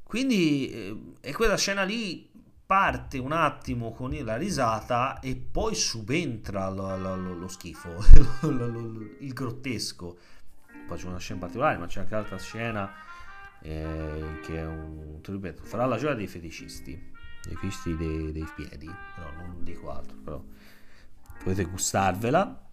Quindi, 0.03 0.69
eh, 0.69 1.01
e 1.21 1.31
quella 1.31 1.55
scena 1.55 1.83
lì 1.83 2.29
parte 2.71 3.17
un 3.17 3.33
attimo 3.33 3.91
con 3.91 4.17
la 4.23 4.37
risata 4.37 5.19
e 5.19 5.35
poi 5.35 5.75
subentra 5.75 6.69
lo, 6.69 6.95
lo, 6.95 7.17
lo, 7.17 7.33
lo 7.33 7.47
schifo, 7.49 7.97
il 8.47 9.33
grottesco. 9.33 10.17
Poi 10.87 10.97
c'è 10.97 11.05
una 11.05 11.17
scena 11.17 11.41
particolare, 11.41 11.77
ma 11.77 11.87
c'è 11.87 11.99
anche 11.99 12.13
un'altra 12.13 12.37
scena 12.37 12.89
eh, 13.61 14.39
che 14.41 14.57
è 14.57 14.65
un, 14.65 15.19
ripeto, 15.21 15.65
farà 15.65 15.85
la 15.85 15.97
gioia 15.97 16.13
dei 16.13 16.27
feticisti 16.27 17.11
dei 17.45 17.57
fissi 17.57 17.93
dei, 17.97 18.31
dei 18.31 18.47
piedi, 18.55 18.89
però 19.15 19.31
non 19.35 19.65
dico 19.65 19.91
altro, 19.91 20.15
però 20.23 20.41
potete 21.39 21.65
gustarvela. 21.65 22.69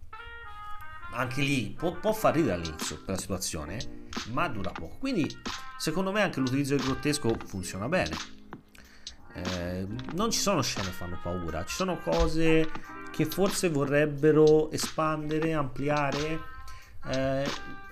Anche 1.11 1.41
lì 1.41 1.75
può, 1.77 1.91
può 1.99 2.13
far 2.13 2.35
ridere 2.35 2.53
all'inizio 2.53 3.01
la 3.05 3.17
situazione, 3.17 4.07
ma 4.31 4.47
dura 4.47 4.71
poco. 4.71 4.95
Quindi 4.97 5.27
secondo 5.77 6.13
me 6.13 6.21
anche 6.21 6.39
l'utilizzo 6.39 6.77
del 6.77 6.85
grottesco 6.85 7.35
funziona 7.45 7.89
bene. 7.89 8.38
Eh, 9.33 9.87
non 10.13 10.31
ci 10.31 10.39
sono 10.39 10.61
scene 10.61 10.87
che 10.87 10.93
fanno 10.93 11.19
paura, 11.21 11.63
ci 11.65 11.75
sono 11.75 11.97
cose 11.99 12.69
che 13.11 13.25
forse 13.25 13.69
vorrebbero 13.69 14.71
espandere, 14.71 15.53
ampliare. 15.53 16.39
Eh, 17.05 17.43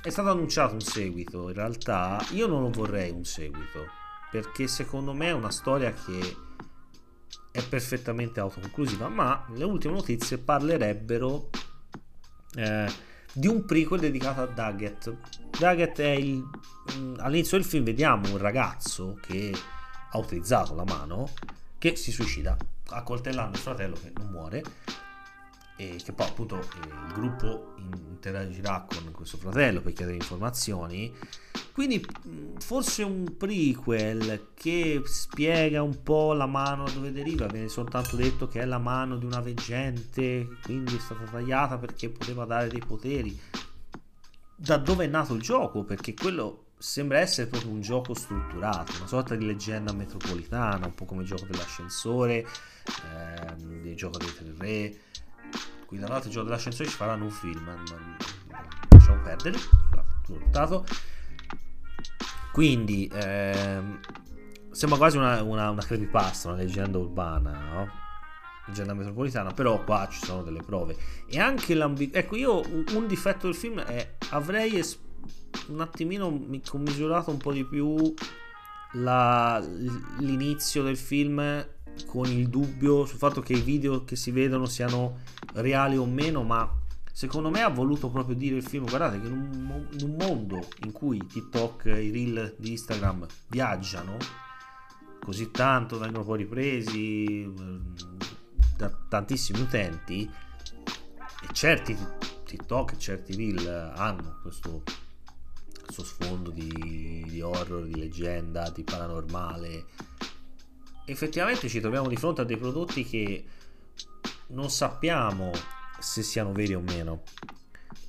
è 0.02 0.10
stato 0.10 0.30
annunciato 0.30 0.74
un 0.74 0.82
seguito, 0.82 1.50
in 1.50 1.56
realtà 1.56 2.24
io 2.32 2.48
non 2.48 2.62
lo 2.62 2.70
vorrei 2.70 3.12
un 3.12 3.26
seguito, 3.26 3.88
perché 4.32 4.68
secondo 4.68 5.14
me 5.14 5.28
è 5.28 5.34
una 5.34 5.52
storia 5.52 5.92
che 5.92 6.36
è 7.52 7.64
perfettamente 7.68 8.40
autoconclusiva, 8.40 9.08
ma 9.10 9.46
le 9.54 9.64
ultime 9.64 9.96
notizie 9.96 10.38
parlerebbero 10.38 11.50
eh, 12.56 12.92
di 13.34 13.48
un 13.48 13.66
prequel 13.66 14.00
dedicato 14.00 14.42
a 14.42 14.46
Daggett. 14.46 15.12
Daggett 15.60 16.00
è 16.00 16.10
il... 16.10 16.44
Mm, 16.96 17.16
all'inizio 17.18 17.58
del 17.58 17.66
film 17.66 17.84
vediamo 17.84 18.30
un 18.32 18.38
ragazzo 18.38 19.18
che 19.22 19.54
ha 20.12 20.18
utilizzato 20.18 20.74
la 20.74 20.86
mano 20.86 21.30
che 21.78 21.96
si 21.96 22.12
suicida 22.12 22.58
accoltellando 22.90 23.58
il 23.58 23.62
fratello 23.62 23.96
che 23.96 24.12
non 24.16 24.30
muore 24.30 24.64
e 25.78 26.02
che 26.04 26.12
poi 26.12 26.28
appunto 26.28 26.56
il 26.58 27.14
gruppo 27.14 27.76
interagirà 27.78 28.88
con 28.90 29.12
questo 29.12 29.38
fratello 29.38 29.82
per 29.82 29.94
chiedere 29.94 30.18
informazioni. 30.18 31.14
Quindi 31.72 32.04
forse 32.58 33.04
un 33.04 33.36
prequel 33.38 34.50
che 34.56 35.04
spiega 35.06 35.84
un 35.84 36.02
po' 36.02 36.34
la 36.34 36.48
mano 36.48 36.86
da 36.86 36.92
dove 36.92 37.12
deriva. 37.12 37.46
Viene 37.46 37.70
soltanto 37.70 38.16
detto 38.16 38.48
che 38.48 38.62
è 38.62 38.66
la 38.66 38.80
mano 38.80 39.18
di 39.18 39.26
una 39.26 39.40
veggente 39.40 40.48
quindi 40.64 40.96
è 40.96 41.00
stata 41.00 41.24
tagliata 41.26 41.78
perché 41.78 42.10
poteva 42.10 42.46
dare 42.46 42.70
dei 42.70 42.82
poteri. 42.86 43.40
Da 44.56 44.78
dove 44.78 45.06
è 45.06 45.08
nato 45.08 45.36
il 45.36 45.42
gioco? 45.42 45.84
Perché 45.84 46.16
quello 46.16 46.66
sembra 46.78 47.20
essere 47.20 47.48
proprio 47.48 47.72
un 47.72 47.82
gioco 47.82 48.14
strutturato 48.14 48.94
una 48.98 49.08
sorta 49.08 49.36
di 49.36 49.46
leggenda 49.46 49.94
metropolitana 49.94 50.86
un 50.86 50.94
po' 50.94 51.06
come 51.06 51.24
il 51.24 51.28
gioco 51.28 51.46
dell'ascensore 51.50 52.46
ehm, 53.04 53.86
il 53.86 53.96
gioco 53.96 54.18
dei 54.18 54.34
tre 54.34 54.54
re. 54.58 54.98
Qui 55.88 55.98
da 55.98 56.08
l'altro 56.08 56.28
il 56.28 56.34
gioco 56.34 56.48
dell'ascensore 56.48 56.90
ci 56.90 56.96
faranno 56.96 57.24
un 57.24 57.32
film 57.32 57.64
non, 57.66 58.18
lasciamo 58.90 59.22
perdere 59.24 59.58
scusate, 60.24 60.96
quindi 62.52 63.10
ehm, 63.12 64.00
sembra 64.72 64.98
quasi 64.98 65.18
una, 65.18 65.42
una, 65.42 65.70
una 65.72 65.84
creepypasta 65.84 66.50
una 66.50 66.58
leggenda 66.58 66.98
urbana 66.98 67.60
no? 67.60 68.06
leggenda 68.68 68.94
metropolitana 68.94 69.52
però 69.52 69.84
qua 69.84 70.08
ci 70.12 70.24
sono 70.24 70.44
delle 70.44 70.62
prove. 70.62 70.96
E 71.28 71.40
anche 71.40 71.74
l'ambiguità 71.74 72.20
ecco 72.20 72.36
io 72.36 72.62
un 72.68 73.08
difetto 73.08 73.48
del 73.48 73.56
film 73.56 73.80
è 73.80 74.16
avrei 74.30 74.78
es- 74.78 75.00
un 75.68 75.82
attimino 75.82 76.46
commisurato 76.68 77.32
un 77.32 77.38
po' 77.38 77.52
di 77.52 77.64
più 77.66 78.14
la, 78.94 79.60
l'inizio 80.20 80.84
del 80.84 80.98
film 80.98 81.66
con 82.06 82.28
il 82.28 82.48
dubbio 82.48 83.06
sul 83.06 83.18
fatto 83.18 83.42
che 83.42 83.54
i 83.54 83.62
video 83.62 84.04
che 84.04 84.16
si 84.16 84.32
vedono 84.32 84.66
siano 84.66 85.20
reali 85.54 85.98
o 85.98 86.06
meno, 86.06 86.44
ma 86.44 86.70
secondo 87.12 87.50
me 87.50 87.62
ha 87.62 87.70
voluto 87.70 88.10
proprio 88.10 88.36
dire 88.36 88.58
il 88.58 88.64
film, 88.64 88.86
guardate 88.86 89.20
che 89.20 89.28
in 89.28 89.34
un, 89.34 89.88
in 89.92 90.04
un 90.04 90.16
mondo 90.16 90.68
in 90.84 90.92
cui 90.92 91.26
TikTok, 91.26 91.86
i 91.86 92.12
reel 92.12 92.56
di 92.58 92.72
Instagram 92.72 93.26
viaggiano 93.48 94.18
così 95.20 95.52
tanto, 95.52 95.98
vengono 95.98 96.24
poi 96.24 96.38
ripresi 96.38 97.52
da 98.78 98.92
tantissimi 99.10 99.62
utenti 99.62 100.30
e 101.42 101.54
certi 101.54 101.98
TikTok 102.46 102.94
e 102.94 102.98
certi 102.98 103.36
reel 103.36 103.94
hanno 103.96 104.38
questo, 104.42 104.84
questo 105.88 106.04
sfondo 106.04 106.52
di, 106.52 107.26
di 107.28 107.42
horror, 107.42 107.86
di 107.86 107.96
leggenda, 107.96 108.70
di 108.70 108.84
paranormale 108.84 109.86
effettivamente 111.10 111.70
ci 111.70 111.80
troviamo 111.80 112.10
di 112.10 112.18
fronte 112.18 112.42
a 112.42 112.44
dei 112.44 112.58
prodotti 112.58 113.06
che 113.06 113.46
non 114.48 114.70
sappiamo 114.70 115.52
se 116.00 116.22
siano 116.22 116.52
veri 116.52 116.76
o 116.76 116.82
meno. 116.82 117.24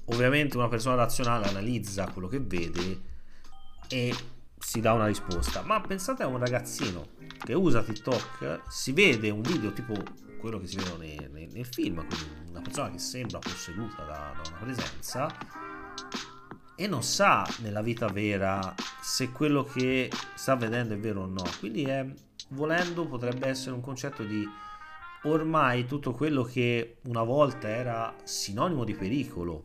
Ovviamente 0.06 0.56
una 0.56 0.68
persona 0.68 0.96
razionale 0.96 1.46
analizza 1.46 2.10
quello 2.10 2.26
che 2.26 2.40
vede 2.40 3.00
e 3.88 4.14
si 4.58 4.80
dà 4.80 4.92
una 4.94 5.06
risposta. 5.06 5.62
Ma 5.62 5.80
pensate 5.80 6.24
a 6.24 6.26
un 6.26 6.38
ragazzino 6.38 7.10
che 7.38 7.54
usa 7.54 7.82
TikTok, 7.82 8.62
si 8.68 8.92
vede 8.92 9.30
un 9.30 9.42
video 9.42 9.72
tipo 9.72 9.94
quello 10.40 10.58
che 10.58 10.66
si 10.66 10.76
vede 10.76 10.96
nel, 10.96 11.30
nel, 11.30 11.48
nel 11.52 11.66
film, 11.66 12.04
quindi 12.06 12.50
una 12.50 12.60
persona 12.60 12.90
che 12.90 12.98
sembra 12.98 13.38
posseduta 13.38 14.02
da, 14.02 14.34
da 14.34 14.48
una 14.48 14.58
presenza 14.58 15.28
e 16.80 16.86
non 16.86 17.02
sa 17.02 17.44
nella 17.58 17.82
vita 17.82 18.06
vera 18.06 18.72
se 19.00 19.32
quello 19.32 19.64
che 19.64 20.08
sta 20.36 20.54
vedendo 20.54 20.94
è 20.94 20.96
vero 20.96 21.22
o 21.22 21.26
no. 21.26 21.42
Quindi 21.58 21.82
è, 21.82 22.06
volendo 22.50 23.04
potrebbe 23.08 23.48
essere 23.48 23.74
un 23.74 23.80
concetto 23.80 24.22
di 24.22 24.46
ormai 25.24 25.86
tutto 25.86 26.12
quello 26.12 26.44
che 26.44 26.98
una 27.06 27.24
volta 27.24 27.66
era 27.68 28.14
sinonimo 28.22 28.84
di 28.84 28.94
pericolo 28.94 29.64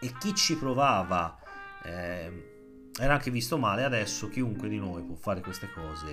e 0.00 0.12
chi 0.18 0.34
ci 0.34 0.56
provava 0.56 1.38
eh, 1.84 2.90
era 2.98 3.12
anche 3.12 3.30
visto 3.30 3.56
male, 3.56 3.84
adesso 3.84 4.28
chiunque 4.28 4.68
di 4.68 4.78
noi 4.78 5.04
può 5.04 5.14
fare 5.14 5.40
queste 5.40 5.70
cose 5.72 6.08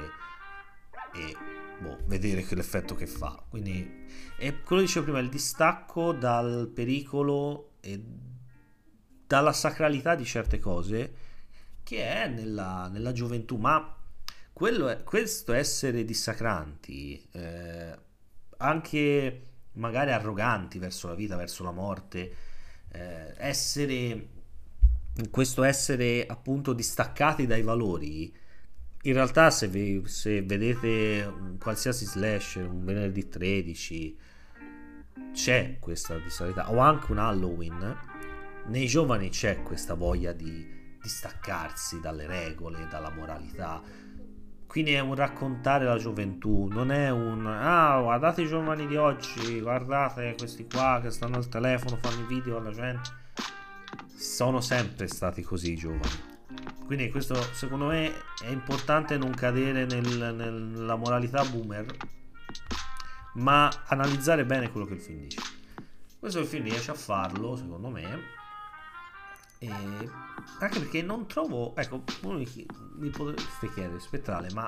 e 1.16 1.36
boh, 1.80 1.98
vedere 2.06 2.44
che 2.44 2.54
l'effetto 2.54 2.94
che 2.94 3.08
fa. 3.08 3.44
Quindi 3.50 4.06
è 4.38 4.62
quello 4.62 4.82
che 4.82 4.88
dicevo 4.88 5.06
prima, 5.06 5.20
il 5.20 5.30
distacco 5.30 6.12
dal 6.12 6.70
pericolo 6.72 7.72
e 7.80 8.00
dalla 9.28 9.54
sacralità 9.54 10.16
di 10.16 10.26
certe 10.26 10.58
cose 10.58 11.14
che 11.84 12.04
è 12.04 12.28
nella, 12.28 12.90
nella 12.92 13.12
gioventù, 13.12 13.58
ma 13.58 13.96
è, 14.54 15.04
questo 15.04 15.54
essere 15.54 16.04
dissacranti, 16.04 17.30
eh, 17.32 17.98
anche 18.58 19.42
magari 19.74 20.12
arroganti 20.12 20.80
verso 20.80 21.08
la 21.08 21.16
vita, 21.16 21.36
verso 21.36 21.64
la 21.64 21.72
morte, 21.72 22.36
eh, 22.92 23.34
essere 23.38 24.30
questo 25.32 25.64
essere 25.64 26.26
appunto 26.28 26.74
distaccati 26.74 27.48
dai 27.48 27.64
valori 27.64 28.32
in 29.02 29.14
realtà 29.14 29.50
se, 29.50 29.68
vi, 29.68 30.04
se 30.06 30.42
vedete 30.42 31.26
un 31.26 31.58
qualsiasi 31.58 32.06
slash 32.06 32.56
un 32.56 32.84
venerdì 32.84 33.28
13 33.28 34.18
c'è 35.34 35.78
questa 35.80 36.18
disparità 36.18 36.72
o 36.72 36.80
anche 36.80 37.12
un 37.12 37.20
Halloween 37.20 37.98
nei 38.68 38.88
giovani 38.88 39.30
c'è 39.30 39.62
questa 39.64 39.94
voglia 39.94 40.34
di 40.34 40.96
distaccarsi 41.02 42.00
dalle 42.00 42.28
regole 42.28 42.88
dalla 42.90 43.10
moralità 43.10 43.82
quindi 44.68 44.94
è 44.94 45.00
un 45.00 45.16
raccontare 45.16 45.86
la 45.86 45.98
gioventù 45.98 46.68
non 46.68 46.92
è 46.92 47.10
un 47.10 47.46
ah 47.46 48.02
guardate 48.02 48.42
i 48.42 48.48
giovani 48.48 48.88
di 48.88 48.96
oggi 48.96 49.60
guardate 49.60 50.36
questi 50.38 50.68
qua 50.68 51.00
che 51.02 51.12
stanno 51.12 51.38
al 51.38 51.48
telefono 51.48 51.98
fanno 52.02 52.22
i 52.22 52.26
video 52.26 52.58
alla 52.58 52.72
gente 52.72 53.10
sono 54.16 54.62
sempre 54.62 55.08
stati 55.08 55.42
così 55.42 55.74
i 55.74 55.76
giovani 55.76 56.36
quindi 56.88 57.10
questo 57.12 57.36
secondo 57.54 57.88
me 57.88 58.14
è 58.42 58.48
importante 58.48 59.18
non 59.18 59.32
cadere 59.32 59.86
nel, 59.86 60.34
nella 60.34 60.96
moralità 60.96 61.44
boomer, 61.44 61.86
ma 63.34 63.70
analizzare 63.88 64.46
bene 64.46 64.72
quello 64.72 64.86
che 64.86 64.94
il 64.94 65.02
film 65.02 65.20
dice. 65.20 65.42
Questo 66.18 66.40
il 66.40 66.46
film 66.46 66.64
riesce 66.64 66.92
a 66.92 66.94
farlo, 66.94 67.58
secondo 67.58 67.90
me. 67.90 68.36
E 69.60 69.70
anche 70.60 70.80
perché 70.80 71.02
non 71.02 71.28
trovo, 71.28 71.76
ecco, 71.76 72.04
uno 72.22 72.38
mi, 72.38 73.10
potrebbe 73.10 73.74
chiedere, 73.74 74.00
spettrale, 74.00 74.52
ma 74.54 74.68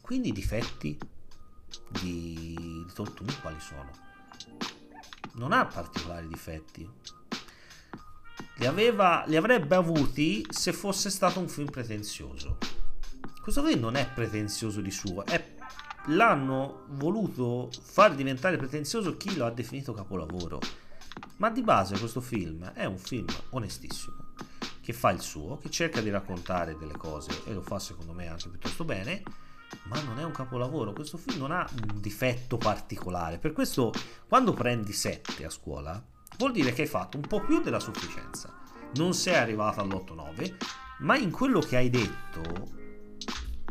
quindi 0.00 0.28
i 0.28 0.32
difetti 0.32 0.96
di, 1.88 2.54
di 2.56 2.86
Tortuni 2.94 3.34
quali 3.40 3.60
sono? 3.60 3.90
Non 5.32 5.52
ha 5.52 5.66
particolari 5.66 6.28
difetti 6.28 6.88
li, 8.56 8.66
aveva, 8.66 9.24
li 9.26 9.36
avrebbe 9.36 9.74
avuti 9.74 10.44
se 10.48 10.72
fosse 10.72 11.10
stato 11.10 11.40
un 11.40 11.48
film 11.48 11.70
pretenzioso. 11.70 12.58
Questo 13.40 13.62
film 13.64 13.80
non 13.80 13.96
è 13.96 14.08
pretenzioso 14.12 14.80
di 14.80 14.90
suo, 14.90 15.24
è, 15.24 15.54
l'hanno 16.06 16.84
voluto 16.90 17.70
far 17.82 18.14
diventare 18.14 18.56
pretenzioso 18.56 19.16
chi 19.16 19.36
lo 19.36 19.44
ha 19.44 19.50
definito 19.50 19.92
capolavoro. 19.92 20.60
Ma 21.36 21.50
di 21.50 21.62
base 21.62 21.98
questo 21.98 22.20
film 22.20 22.64
è 22.72 22.84
un 22.84 22.98
film 22.98 23.26
onestissimo, 23.50 24.32
che 24.80 24.92
fa 24.92 25.10
il 25.10 25.20
suo, 25.20 25.58
che 25.58 25.70
cerca 25.70 26.00
di 26.00 26.10
raccontare 26.10 26.76
delle 26.76 26.96
cose 26.96 27.42
e 27.44 27.52
lo 27.52 27.62
fa 27.62 27.78
secondo 27.78 28.12
me 28.12 28.28
anche 28.28 28.48
piuttosto 28.48 28.84
bene, 28.84 29.22
ma 29.84 30.00
non 30.02 30.18
è 30.18 30.24
un 30.24 30.32
capolavoro. 30.32 30.92
Questo 30.92 31.16
film 31.16 31.38
non 31.38 31.50
ha 31.50 31.68
un 31.70 32.00
difetto 32.00 32.56
particolare. 32.56 33.38
Per 33.38 33.52
questo 33.52 33.92
quando 34.28 34.52
prendi 34.52 34.92
7 34.92 35.44
a 35.44 35.50
scuola, 35.50 36.02
vuol 36.38 36.52
dire 36.52 36.72
che 36.72 36.82
hai 36.82 36.88
fatto 36.88 37.16
un 37.16 37.26
po' 37.26 37.40
più 37.40 37.60
della 37.60 37.80
sufficienza. 37.80 38.52
Non 38.94 39.12
sei 39.12 39.34
arrivato 39.34 39.80
all'8-9, 39.80 40.56
ma 41.00 41.16
in 41.16 41.30
quello 41.30 41.60
che 41.60 41.76
hai 41.76 41.90
detto, 41.90 42.70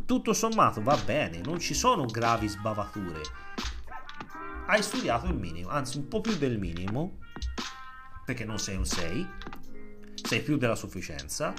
tutto 0.04 0.32
sommato 0.34 0.82
va 0.82 0.96
bene, 0.96 1.40
non 1.40 1.58
ci 1.58 1.72
sono 1.72 2.04
gravi 2.04 2.46
sbavature. 2.48 3.22
Hai 4.66 4.82
studiato 4.82 5.26
il 5.26 5.34
minimo, 5.34 5.68
anzi 5.68 5.98
un 5.98 6.08
po' 6.08 6.22
più 6.22 6.38
del 6.38 6.58
minimo, 6.58 7.18
perché 8.24 8.46
non 8.46 8.58
sei 8.58 8.76
un 8.76 8.86
6, 8.86 9.28
sei 10.14 10.40
più 10.40 10.56
della 10.56 10.74
sufficienza, 10.74 11.52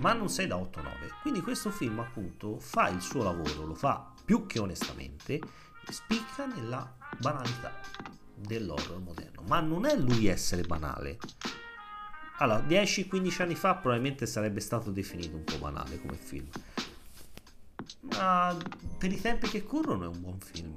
ma 0.00 0.12
non 0.14 0.28
sei 0.28 0.48
da 0.48 0.56
8-9. 0.56 1.20
Quindi 1.22 1.42
questo 1.42 1.70
film 1.70 2.00
appunto 2.00 2.58
fa 2.58 2.88
il 2.88 3.00
suo 3.00 3.22
lavoro, 3.22 3.66
lo 3.66 3.74
fa 3.76 4.12
più 4.24 4.46
che 4.46 4.58
onestamente, 4.58 5.40
spicca 5.88 6.46
nella 6.46 6.92
banalità 7.20 7.72
dell'horror 8.34 8.98
moderno. 8.98 9.42
Ma 9.46 9.60
non 9.60 9.86
è 9.86 9.96
lui 9.96 10.26
essere 10.26 10.62
banale. 10.62 11.18
Allora, 12.38 12.66
10-15 12.66 13.42
anni 13.42 13.54
fa 13.54 13.76
probabilmente 13.76 14.26
sarebbe 14.26 14.58
stato 14.58 14.90
definito 14.90 15.36
un 15.36 15.44
po' 15.44 15.58
banale 15.58 16.00
come 16.00 16.16
film. 16.16 16.48
Ma 18.16 18.56
per 18.98 19.12
i 19.12 19.20
tempi 19.20 19.48
che 19.48 19.62
corrono 19.62 20.04
è 20.04 20.08
un 20.08 20.20
buon 20.20 20.40
film. 20.40 20.74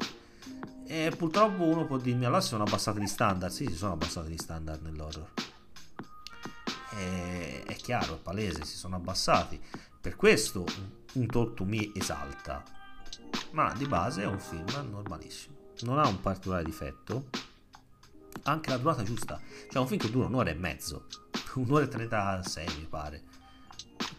E 0.85 1.13
purtroppo 1.17 1.63
uno 1.63 1.85
può 1.85 1.97
dirmi 1.97 2.25
allora 2.25 2.41
sono 2.41 2.63
abbassati 2.63 2.99
gli 2.99 3.07
standard. 3.07 3.51
Sì, 3.51 3.65
si 3.67 3.75
sono 3.75 3.93
abbassati 3.93 4.31
gli 4.31 4.37
standard 4.37 4.81
nell'horror. 4.81 5.31
E, 6.95 7.63
è 7.65 7.75
chiaro, 7.75 8.15
è 8.15 8.19
palese, 8.19 8.65
si 8.65 8.75
sono 8.75 8.95
abbassati. 8.95 9.59
Per 9.99 10.15
questo 10.15 10.65
un 11.13 11.25
Talk 11.27 11.53
to 11.55 11.65
Me 11.65 11.91
esalta. 11.95 12.63
Ma 13.51 13.73
di 13.73 13.85
base 13.85 14.23
è 14.23 14.25
un 14.25 14.39
film 14.39 14.65
normalissimo. 14.89 15.55
Non 15.81 15.99
ha 15.99 16.07
un 16.07 16.19
particolare 16.21 16.63
difetto 16.63 17.29
anche 18.43 18.69
la 18.69 18.77
durata 18.77 19.03
giusta. 19.03 19.39
Cioè 19.69 19.81
un 19.81 19.87
film 19.87 19.99
che 19.99 20.09
dura 20.09 20.27
un'ora 20.27 20.49
e 20.49 20.55
mezzo, 20.55 21.05
un'ora 21.55 21.85
e 21.85 21.87
36 21.87 22.67
mi 22.79 22.87
pare. 22.89 23.23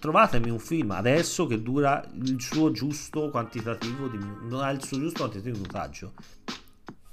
Trovatemi 0.05 0.51
un 0.51 0.59
film 0.59 0.91
adesso 0.91 1.47
che 1.47 1.63
dura 1.63 2.07
il 2.13 2.39
suo 2.39 2.71
giusto 2.73 3.31
quantitativo 3.31 4.07
di 4.07 4.19
non 4.19 4.61
ha 4.61 4.69
il 4.69 4.85
suo 4.85 4.99
giusto 4.99 5.21
quantitativo 5.21 5.57
di 5.57 5.63
minutaggio. 5.63 6.13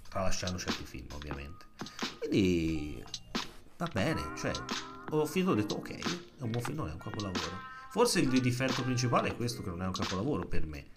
Tralasciando 0.10 0.58
certi 0.58 0.84
film, 0.84 1.06
ovviamente. 1.14 1.68
Quindi 2.20 3.02
va 3.78 3.88
bene, 3.94 4.22
cioè 4.36 4.52
ho 5.10 5.26
finito 5.26 5.52
ho 5.52 5.56
detto 5.56 5.76
ok, 5.76 5.90
è 6.38 6.42
un 6.42 6.52
buon 6.52 6.64
film, 6.66 6.80
non 6.80 6.90
è 6.90 6.92
un 6.92 6.98
capolavoro. 6.98 7.62
Forse 7.92 8.20
il 8.20 8.42
difetto 8.42 8.84
principale 8.84 9.30
è 9.30 9.36
questo 9.38 9.64
che 9.64 9.70
non 9.70 9.84
è 9.84 9.86
un 9.86 9.94
capolavoro 9.94 10.46
per 10.46 10.66
me 10.66 10.88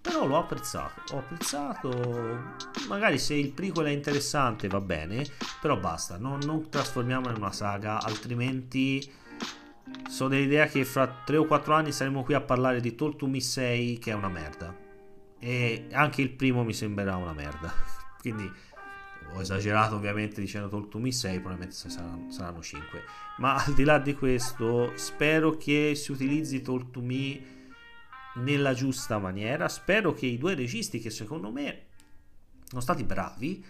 però 0.00 0.26
l'ho 0.26 0.38
apprezzato. 0.38 1.14
Ho 1.14 1.18
apprezzato. 1.18 2.56
Magari 2.88 3.18
se 3.18 3.34
il 3.34 3.52
prequel 3.52 3.86
è 3.86 3.90
interessante 3.90 4.68
va 4.68 4.80
bene. 4.80 5.24
Però 5.60 5.76
basta. 5.78 6.18
Non, 6.18 6.40
non 6.44 6.68
trasformiamola 6.68 7.32
in 7.32 7.38
una 7.38 7.52
saga. 7.52 8.02
Altrimenti. 8.02 9.18
Sono 10.08 10.30
dell'idea 10.30 10.66
che 10.66 10.84
fra 10.84 11.06
3 11.24 11.36
o 11.36 11.44
4 11.44 11.74
anni 11.74 11.92
saremo 11.92 12.22
qui 12.22 12.34
a 12.34 12.40
parlare 12.40 12.80
di 12.80 12.94
Talk 12.94 13.16
to 13.16 13.26
Me 13.26 13.40
6 13.40 13.98
che 13.98 14.10
è 14.10 14.14
una 14.14 14.28
merda. 14.28 14.76
E 15.38 15.86
anche 15.92 16.22
il 16.22 16.30
primo 16.30 16.64
mi 16.64 16.72
sembrerà 16.72 17.16
una 17.16 17.32
merda. 17.32 17.72
Quindi 18.20 18.50
ho 19.32 19.40
esagerato 19.40 19.94
ovviamente 19.94 20.40
dicendo 20.40 20.68
Talk 20.68 20.88
to 20.88 20.98
Me 20.98 21.12
6, 21.12 21.38
probabilmente 21.38 21.74
saranno, 21.74 22.30
saranno 22.30 22.60
5. 22.60 23.02
Ma 23.38 23.54
al 23.54 23.74
di 23.74 23.84
là 23.84 23.98
di 23.98 24.14
questo, 24.14 24.92
spero 24.96 25.56
che 25.56 25.94
si 25.94 26.12
utilizzi 26.12 26.62
Talk 26.62 26.90
to 26.90 27.00
Me 27.00 27.58
nella 28.36 28.74
giusta 28.74 29.18
maniera. 29.18 29.68
Spero 29.68 30.12
che 30.12 30.26
i 30.26 30.38
due 30.38 30.54
registi, 30.54 30.98
che 30.98 31.10
secondo 31.10 31.50
me 31.50 31.86
sono 32.64 32.80
stati 32.80 33.04
bravi, 33.04 33.64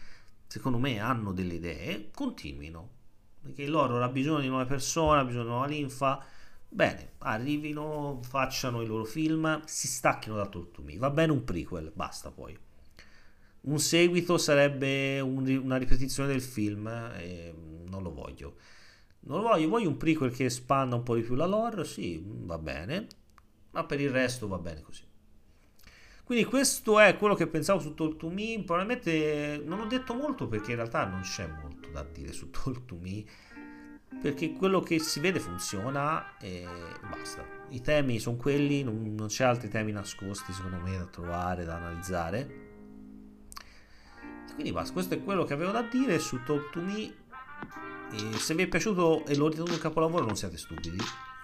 secondo 0.47 0.79
me 0.79 0.99
hanno 0.99 1.33
delle 1.33 1.55
idee, 1.55 2.11
continuino. 2.13 2.99
Perché 3.43 3.67
l'horror 3.67 4.03
ha 4.03 4.09
bisogno 4.09 4.41
di 4.41 4.49
nuove 4.49 4.67
persone, 4.67 5.21
ha 5.21 5.25
bisogno 5.25 5.45
di 5.45 5.49
nuova 5.49 5.67
linfa. 5.67 6.25
Bene, 6.69 7.13
arrivino, 7.19 8.21
facciano 8.23 8.83
i 8.83 8.87
loro 8.87 9.05
film, 9.05 9.63
si 9.65 9.89
stacchino 9.89 10.37
da 10.37 10.47
Talk 10.47 10.73
to 10.73 10.83
Me. 10.83 10.97
Va 10.97 11.11
bene 11.11 11.33
un 11.33 11.45
prequel, 11.45 11.91
basta 11.95 12.31
poi. 12.31 12.57
Un 13.63 13.79
seguito 13.79 14.39
sarebbe 14.39 15.21
un, 15.21 15.47
una 15.63 15.77
ripetizione 15.77 16.29
del 16.29 16.43
film 16.43 16.87
e 16.87 17.55
non 17.89 18.03
lo 18.03 18.13
voglio. 18.13 18.57
Non 19.21 19.41
lo 19.43 19.49
voglio, 19.49 19.69
voglio 19.69 19.89
un 19.89 19.97
prequel 19.97 20.33
che 20.33 20.45
espanda 20.47 20.97
un 20.97 21.03
po' 21.03 21.15
di 21.15 21.23
più 21.23 21.35
la 21.35 21.47
lore, 21.47 21.85
sì, 21.85 22.23
va 22.25 22.59
bene 22.59 23.07
ma 23.71 23.85
per 23.85 24.01
il 24.01 24.11
resto 24.11 24.49
va 24.49 24.59
bene 24.59 24.81
così. 24.83 25.05
Quindi 26.31 26.47
questo 26.49 27.01
è 27.01 27.17
quello 27.17 27.35
che 27.35 27.49
pensavo 27.49 27.81
su 27.81 27.93
Talk 27.93 28.15
to 28.15 28.31
Me, 28.31 28.63
probabilmente 28.65 29.61
non 29.65 29.81
ho 29.81 29.87
detto 29.87 30.15
molto 30.15 30.47
perché 30.47 30.71
in 30.71 30.77
realtà 30.77 31.05
non 31.05 31.23
c'è 31.23 31.49
molto 31.61 31.89
da 31.89 32.05
dire 32.05 32.31
su 32.31 32.51
Talk 32.55 32.85
to 32.85 32.97
Me, 33.01 33.25
perché 34.23 34.53
quello 34.53 34.79
che 34.79 35.01
si 35.01 35.19
vede 35.19 35.41
funziona 35.41 36.39
e 36.39 36.65
basta. 37.11 37.45
I 37.71 37.81
temi 37.81 38.21
sono 38.21 38.37
quelli, 38.37 38.85
non, 38.85 39.13
non 39.13 39.27
c'è 39.27 39.43
altri 39.43 39.69
temi 39.69 39.91
nascosti 39.91 40.53
secondo 40.53 40.79
me 40.79 40.99
da 40.99 41.07
trovare, 41.07 41.65
da 41.65 41.75
analizzare. 41.75 42.69
Quindi 44.55 44.71
basta, 44.71 44.93
questo 44.93 45.15
è 45.15 45.25
quello 45.25 45.43
che 45.43 45.55
avevo 45.55 45.73
da 45.73 45.83
dire 45.83 46.21
su 46.21 46.45
Talk 46.45 46.71
to 46.71 46.81
Me 46.81 47.13
E 48.13 48.39
se 48.39 48.55
vi 48.55 48.63
è 48.63 48.69
piaciuto 48.69 49.27
e 49.27 49.35
lo 49.35 49.49
ritenete 49.49 49.73
un 49.73 49.81
capolavoro 49.81 50.27
non 50.27 50.37
siate 50.37 50.59
stupidi, 50.59 50.97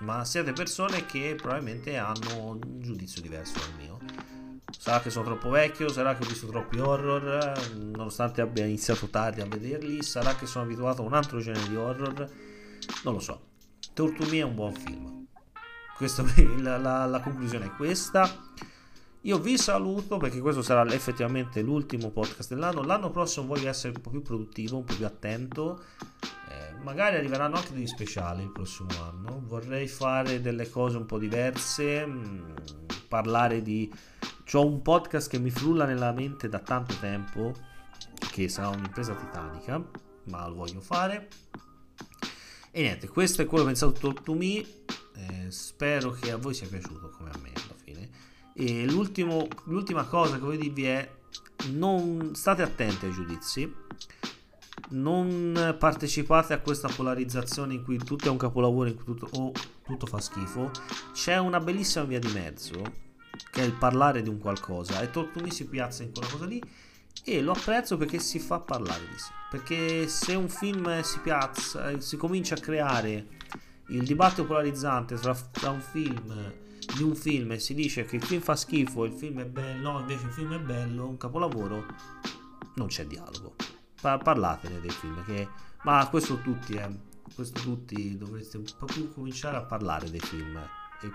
ma 0.02 0.24
siete 0.24 0.52
persone 0.52 1.06
che 1.06 1.34
probabilmente 1.36 1.96
hanno 1.96 2.50
un 2.50 2.80
giudizio 2.80 3.20
diverso 3.20 3.58
dal 3.58 3.74
mio. 3.76 4.35
Sarà 4.78 5.00
che 5.00 5.10
sono 5.10 5.24
troppo 5.24 5.50
vecchio, 5.50 5.88
sarà 5.88 6.14
che 6.14 6.24
ho 6.24 6.28
visto 6.28 6.46
troppi 6.46 6.78
horror, 6.78 7.52
nonostante 7.74 8.40
abbia 8.40 8.64
iniziato 8.64 9.08
tardi 9.08 9.40
a 9.40 9.46
vederli, 9.46 10.02
sarà 10.02 10.34
che 10.36 10.46
sono 10.46 10.64
abituato 10.64 11.02
a 11.02 11.06
un 11.06 11.14
altro 11.14 11.40
genere 11.40 11.68
di 11.68 11.76
horror, 11.76 12.30
non 13.04 13.14
lo 13.14 13.20
so. 13.20 13.40
Tortumi 13.94 14.38
è 14.38 14.42
un 14.42 14.54
buon 14.54 14.74
film. 14.74 15.26
Questa, 15.96 16.22
la, 16.58 16.76
la, 16.76 17.06
la 17.06 17.20
conclusione 17.20 17.66
è 17.66 17.70
questa. 17.70 18.30
Io 19.26 19.38
vi 19.40 19.58
saluto 19.58 20.18
perché 20.18 20.40
questo 20.40 20.62
sarà 20.62 20.88
effettivamente 20.92 21.60
l'ultimo 21.60 22.10
podcast 22.10 22.50
dell'anno. 22.50 22.82
L'anno 22.82 23.10
prossimo 23.10 23.46
voglio 23.46 23.68
essere 23.68 23.94
un 23.96 24.00
po' 24.00 24.10
più 24.10 24.22
produttivo, 24.22 24.76
un 24.76 24.84
po' 24.84 24.94
più 24.94 25.04
attento. 25.04 25.82
Eh, 26.48 26.80
magari 26.84 27.16
arriveranno 27.16 27.56
anche 27.56 27.72
degli 27.72 27.88
speciali 27.88 28.44
il 28.44 28.52
prossimo 28.52 28.90
anno. 29.02 29.42
Vorrei 29.44 29.88
fare 29.88 30.40
delle 30.40 30.70
cose 30.70 30.96
un 30.96 31.06
po' 31.06 31.18
diverse. 31.18 32.06
Mh, 32.06 32.12
mm, 32.12 32.52
parlare 33.08 33.62
di. 33.62 33.92
Ho 34.52 34.64
un 34.64 34.80
podcast 34.80 35.28
che 35.28 35.38
mi 35.38 35.50
frulla 35.50 35.86
nella 35.86 36.12
mente 36.12 36.48
da 36.48 36.60
tanto 36.60 36.94
tempo. 37.00 37.52
Che 38.30 38.48
sarà 38.48 38.68
un'impresa 38.68 39.14
titanica. 39.14 39.82
Ma 40.24 40.46
lo 40.46 40.54
voglio 40.54 40.80
fare. 40.80 41.28
E 42.70 42.82
niente, 42.82 43.08
questo 43.08 43.42
è 43.42 43.46
quello 43.46 43.64
che 43.64 43.70
pensato 43.70 44.12
to 44.12 44.34
me. 44.34 44.64
Eh, 45.14 45.50
spero 45.50 46.12
che 46.12 46.30
a 46.30 46.36
voi 46.36 46.54
sia 46.54 46.68
piaciuto 46.68 47.10
come 47.10 47.30
a 47.30 47.38
me 47.42 47.50
alla 47.54 47.74
fine. 47.82 48.10
E 48.54 48.86
l'ultima 48.86 50.04
cosa 50.04 50.34
che 50.34 50.40
voglio 50.40 50.60
dirvi 50.60 50.84
è 50.84 51.10
non 51.70 52.34
state 52.34 52.62
attenti 52.62 53.06
ai 53.06 53.12
giudizi, 53.12 53.74
non 54.90 55.76
partecipate 55.78 56.52
a 56.52 56.60
questa 56.60 56.88
polarizzazione 56.88 57.74
in 57.74 57.82
cui 57.82 57.98
tutto 57.98 58.26
è 58.26 58.30
un 58.30 58.36
capolavoro 58.36 58.88
in 58.88 58.94
cui 58.94 59.04
tutto, 59.04 59.28
o 59.32 59.52
tutto 59.84 60.06
fa 60.06 60.20
schifo. 60.20 60.70
C'è 61.12 61.36
una 61.38 61.60
bellissima 61.60 62.04
via 62.04 62.18
di 62.18 62.32
mezzo 62.32 63.04
che 63.50 63.62
è 63.62 63.64
il 63.64 63.74
parlare 63.74 64.22
di 64.22 64.28
un 64.28 64.38
qualcosa 64.38 65.00
e 65.00 65.10
Tortumi 65.10 65.50
si 65.50 65.66
piazza 65.66 66.02
in 66.02 66.12
quella 66.12 66.28
cosa 66.28 66.46
lì 66.46 66.62
e 67.24 67.40
lo 67.40 67.52
apprezzo 67.52 67.96
perché 67.96 68.18
si 68.18 68.38
fa 68.38 68.60
parlare 68.60 69.06
di 69.08 69.18
sé. 69.18 69.30
Perché 69.50 70.08
se 70.08 70.34
un 70.34 70.48
film 70.48 71.00
si 71.02 71.20
piazza, 71.20 71.98
si 72.00 72.16
comincia 72.16 72.54
a 72.54 72.60
creare 72.60 73.28
il 73.88 74.04
dibattito 74.04 74.44
polarizzante 74.44 75.16
tra, 75.16 75.34
tra 75.34 75.70
un 75.70 75.80
film 75.80 76.52
di 76.94 77.02
un 77.02 77.14
film 77.14 77.52
e 77.52 77.58
si 77.58 77.74
dice 77.74 78.04
che 78.04 78.16
il 78.16 78.24
film 78.24 78.40
fa 78.40 78.54
schifo, 78.54 79.04
il 79.04 79.12
film 79.12 79.40
è 79.40 79.46
bello, 79.46 79.92
no, 79.92 80.00
invece 80.00 80.26
il 80.26 80.32
film 80.32 80.54
è 80.54 80.60
bello, 80.60 81.08
un 81.08 81.16
capolavoro, 81.16 81.84
non 82.74 82.86
c'è 82.86 83.06
dialogo. 83.06 83.54
Pa- 84.00 84.18
parlatene 84.18 84.80
del 84.80 84.92
film, 84.92 85.24
che... 85.24 85.48
ma 85.82 86.06
questo 86.08 86.40
tutti, 86.40 86.74
eh, 86.74 86.88
questo 87.34 87.60
tutti 87.60 88.16
dovreste 88.16 88.56
un 88.58 88.64
po' 88.78 88.86
più 88.86 89.12
cominciare 89.12 89.56
a 89.56 89.62
parlare 89.62 90.10
dei 90.10 90.20
film 90.20 90.56
e 90.56 91.10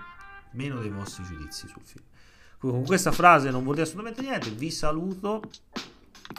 meno 0.52 0.80
dei 0.80 0.90
vostri 0.90 1.24
giudizi 1.24 1.68
sul 1.68 1.82
film. 1.82 2.04
Con 2.70 2.84
questa 2.84 3.10
frase 3.10 3.50
non 3.50 3.64
vuol 3.64 3.74
dire 3.74 3.88
assolutamente 3.88 4.22
niente, 4.22 4.50
vi 4.50 4.70
saluto 4.70 5.42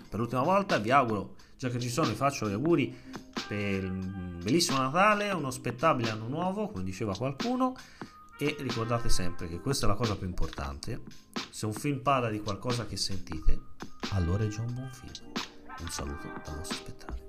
per 0.10 0.20
l'ultima 0.20 0.42
volta, 0.42 0.78
vi 0.78 0.90
auguro, 0.90 1.36
già 1.58 1.68
che 1.68 1.82
ci 1.82 1.90
sono, 1.90 2.08
vi 2.08 2.16
faccio 2.16 2.48
gli 2.48 2.54
auguri 2.54 2.96
per 3.46 3.84
un 3.84 4.40
bellissimo 4.42 4.78
Natale, 4.78 5.32
uno 5.32 5.52
spettabile 5.52 6.12
anno 6.12 6.30
nuovo, 6.30 6.70
come 6.70 6.86
diceva 6.86 7.14
qualcuno. 7.14 7.76
E 8.38 8.56
ricordate 8.60 9.10
sempre 9.10 9.50
che 9.50 9.60
questa 9.60 9.86
è 9.86 9.90
la 9.90 9.96
cosa 9.96 10.16
più 10.16 10.26
importante. 10.26 11.02
Se 11.50 11.66
un 11.66 11.74
film 11.74 12.00
parla 12.00 12.30
di 12.30 12.40
qualcosa 12.40 12.86
che 12.86 12.96
sentite, 12.96 13.60
allora 14.12 14.46
è 14.46 14.48
già 14.48 14.62
un 14.62 14.74
buon 14.74 14.92
film. 14.94 15.32
Un 15.78 15.90
saluto 15.90 16.28
dal 16.42 16.56
vostro 16.56 16.78
spettacolo. 16.78 17.23